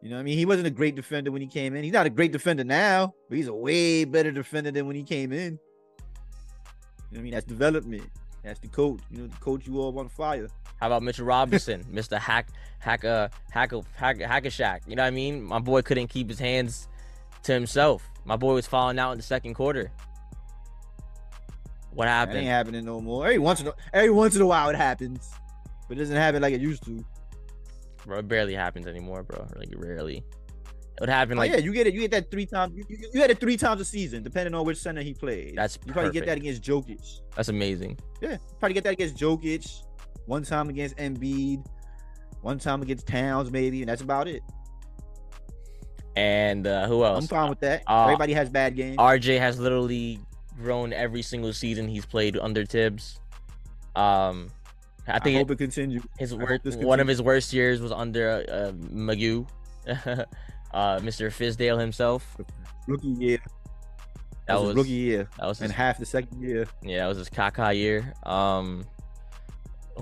[0.00, 0.38] You know what I mean?
[0.38, 1.82] He wasn't a great defender when he came in.
[1.82, 5.02] He's not a great defender now, but he's a way better defender than when he
[5.02, 5.38] came in.
[5.40, 5.58] You know
[7.10, 7.32] what I mean?
[7.32, 8.08] That's development.
[8.42, 9.00] That's the coach.
[9.10, 10.48] You know, the coach you all on fire.
[10.80, 14.80] How about Mitchell Robinson, Mister Hack, Hack, uh, Hack, Hack, Hackashack?
[14.86, 15.42] You know what I mean?
[15.42, 16.88] My boy couldn't keep his hands
[17.44, 18.08] to himself.
[18.24, 19.90] My boy was falling out in the second quarter.
[21.92, 22.38] What That happened?
[22.38, 23.24] ain't happening no more.
[23.26, 25.30] Every once in a, every once in a while it happens,
[25.88, 27.04] but it doesn't happen like it used to.
[28.06, 29.46] Bro, it barely happens anymore, bro.
[29.56, 30.22] Like rarely.
[30.98, 31.94] It would happen Oh, like yeah, you get it.
[31.94, 32.76] You get that three times.
[32.76, 35.54] You, you, you had it three times a season, depending on which center he played.
[35.56, 37.20] That's you probably get that against Jokic.
[37.36, 37.96] that's amazing.
[38.20, 39.82] Yeah, probably get that against Jokic.
[40.26, 41.64] One time against Embiid.
[42.42, 44.42] One time against Towns, maybe, and that's about it.
[46.16, 47.24] And uh, who else?
[47.24, 47.84] I'm fine with that.
[47.86, 48.96] Uh, Everybody has bad games.
[48.96, 50.18] RJ has literally
[50.60, 53.20] grown every single season he's played under Thibs.
[53.94, 54.50] Um,
[55.06, 56.02] I I, think hope it continues.
[56.18, 59.46] his I wor- one of his worst years was under uh, Magoo,
[60.72, 61.28] uh, Mr.
[61.28, 62.36] Fizdale himself.
[62.86, 63.38] Rookie year.
[64.46, 66.66] That That was was rookie year, that was his and half the second year.
[66.82, 68.14] Yeah, that was his Kaka year.
[68.24, 68.84] Um,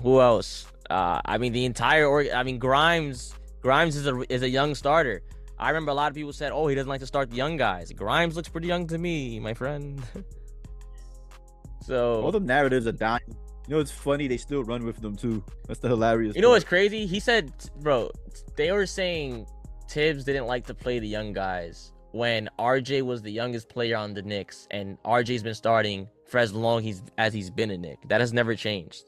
[0.01, 0.67] who else?
[0.89, 2.29] Uh, I mean, the entire org.
[2.29, 3.33] I mean, Grimes.
[3.61, 5.21] Grimes is a is a young starter.
[5.59, 7.57] I remember a lot of people said, "Oh, he doesn't like to start the young
[7.57, 10.01] guys." Grimes looks pretty young to me, my friend.
[11.81, 13.35] so All the narratives are dying.
[13.67, 14.27] You know, it's funny.
[14.27, 15.43] They still run with them too.
[15.67, 16.35] That's the hilarious.
[16.35, 17.05] You know what's crazy?
[17.05, 17.51] He said,
[17.81, 18.11] bro,
[18.55, 19.45] they were saying
[19.89, 24.13] Thibs didn't like to play the young guys when RJ was the youngest player on
[24.13, 27.99] the Knicks, and RJ's been starting for as long he's as he's been a Knick.
[28.09, 29.03] That has never changed.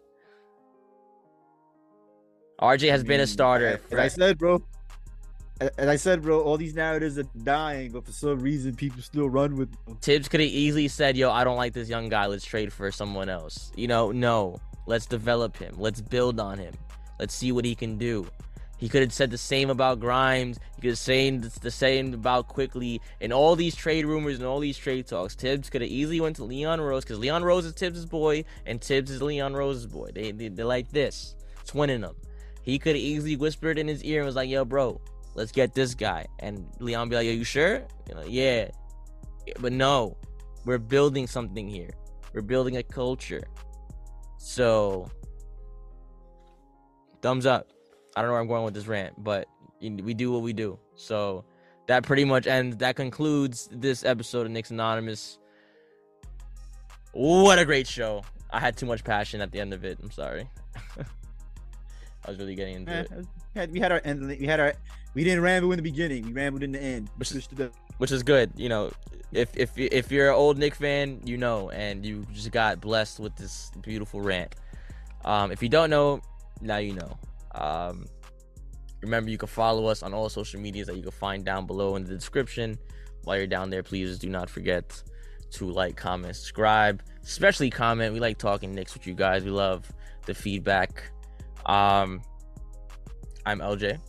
[2.62, 3.68] RJ has I been a mean, starter.
[3.68, 4.62] As for- I said, bro.
[5.78, 9.30] As I said, bro, all these narratives are dying, but for some reason, people still
[9.30, 9.98] run with them.
[10.02, 12.28] Thibs could have easily said, "Yo, I don't like this young guy.
[12.28, 14.58] Let's trade for someone else." You know, no.
[14.88, 15.76] Let's develop him.
[15.78, 16.74] Let's build on him.
[17.20, 18.26] Let's see what he can do.
[18.80, 20.58] He could have said the same about Grimes.
[20.76, 24.60] He could have said the same about Quickley and all these trade rumors and all
[24.60, 25.36] these trade talks.
[25.36, 28.82] Thibs could have easily went to Leon Rose because Leon Rose is Thibs' boy and
[28.82, 30.12] Thibs is Leon Rose's boy.
[30.14, 31.36] They they they like this,
[31.68, 32.16] twinning them.
[32.64, 35.02] He could have easily whispered in his ear and was like, "Yo, bro,
[35.36, 38.70] let's get this guy." And Leon be like, "Yo, you sure?" You know, yeah.
[39.60, 40.16] But no,
[40.64, 41.92] we're building something here.
[42.34, 43.44] We're building a culture.
[44.38, 45.12] So,
[47.22, 47.68] thumbs up.
[48.20, 49.48] I don't know where I'm going with this rant, but
[49.80, 50.78] we do what we do.
[50.96, 51.46] So,
[51.88, 52.76] that pretty much ends.
[52.76, 55.40] That concludes this episode of Knicks Anonymous.
[57.14, 58.26] What a great show!
[58.52, 60.00] I had too much passion at the end of it.
[60.04, 60.50] I'm sorry.
[62.26, 63.06] I was really getting into Eh,
[63.64, 64.28] it, we had- our end.
[64.28, 64.74] We had our.
[65.14, 66.26] We didn't ramble in the beginning.
[66.26, 67.10] We rambled in the end.
[67.16, 67.48] Which is-
[68.00, 68.52] which is good.
[68.58, 68.92] You know,
[69.32, 73.22] if if if you're an old Nick fan, you know, and you just got blessed
[73.22, 74.56] with this beautiful rant.
[75.24, 76.20] Um, if you don't know,
[76.60, 77.18] now you know.
[77.56, 78.06] Um,
[79.02, 81.96] remember, you can follow us on all social medias that you can find down below
[81.96, 82.78] in the description.
[83.24, 85.02] While you're down there, please do not forget
[85.52, 88.14] to like, comment, subscribe, especially comment.
[88.14, 89.44] We like talking Knicks with you guys.
[89.44, 89.92] We love
[90.26, 91.12] the feedback.
[91.66, 92.22] Um,
[93.46, 94.00] I'm LJ.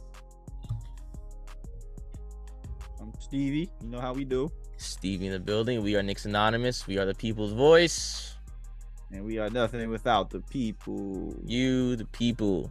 [3.01, 3.71] I'm Stevie.
[3.83, 5.83] You know how we do, Stevie in the building.
[5.83, 6.87] We are Knicks Anonymous.
[6.87, 8.35] We are the people's voice.
[9.13, 11.35] and we are nothing without the people.
[11.45, 12.71] You, the people.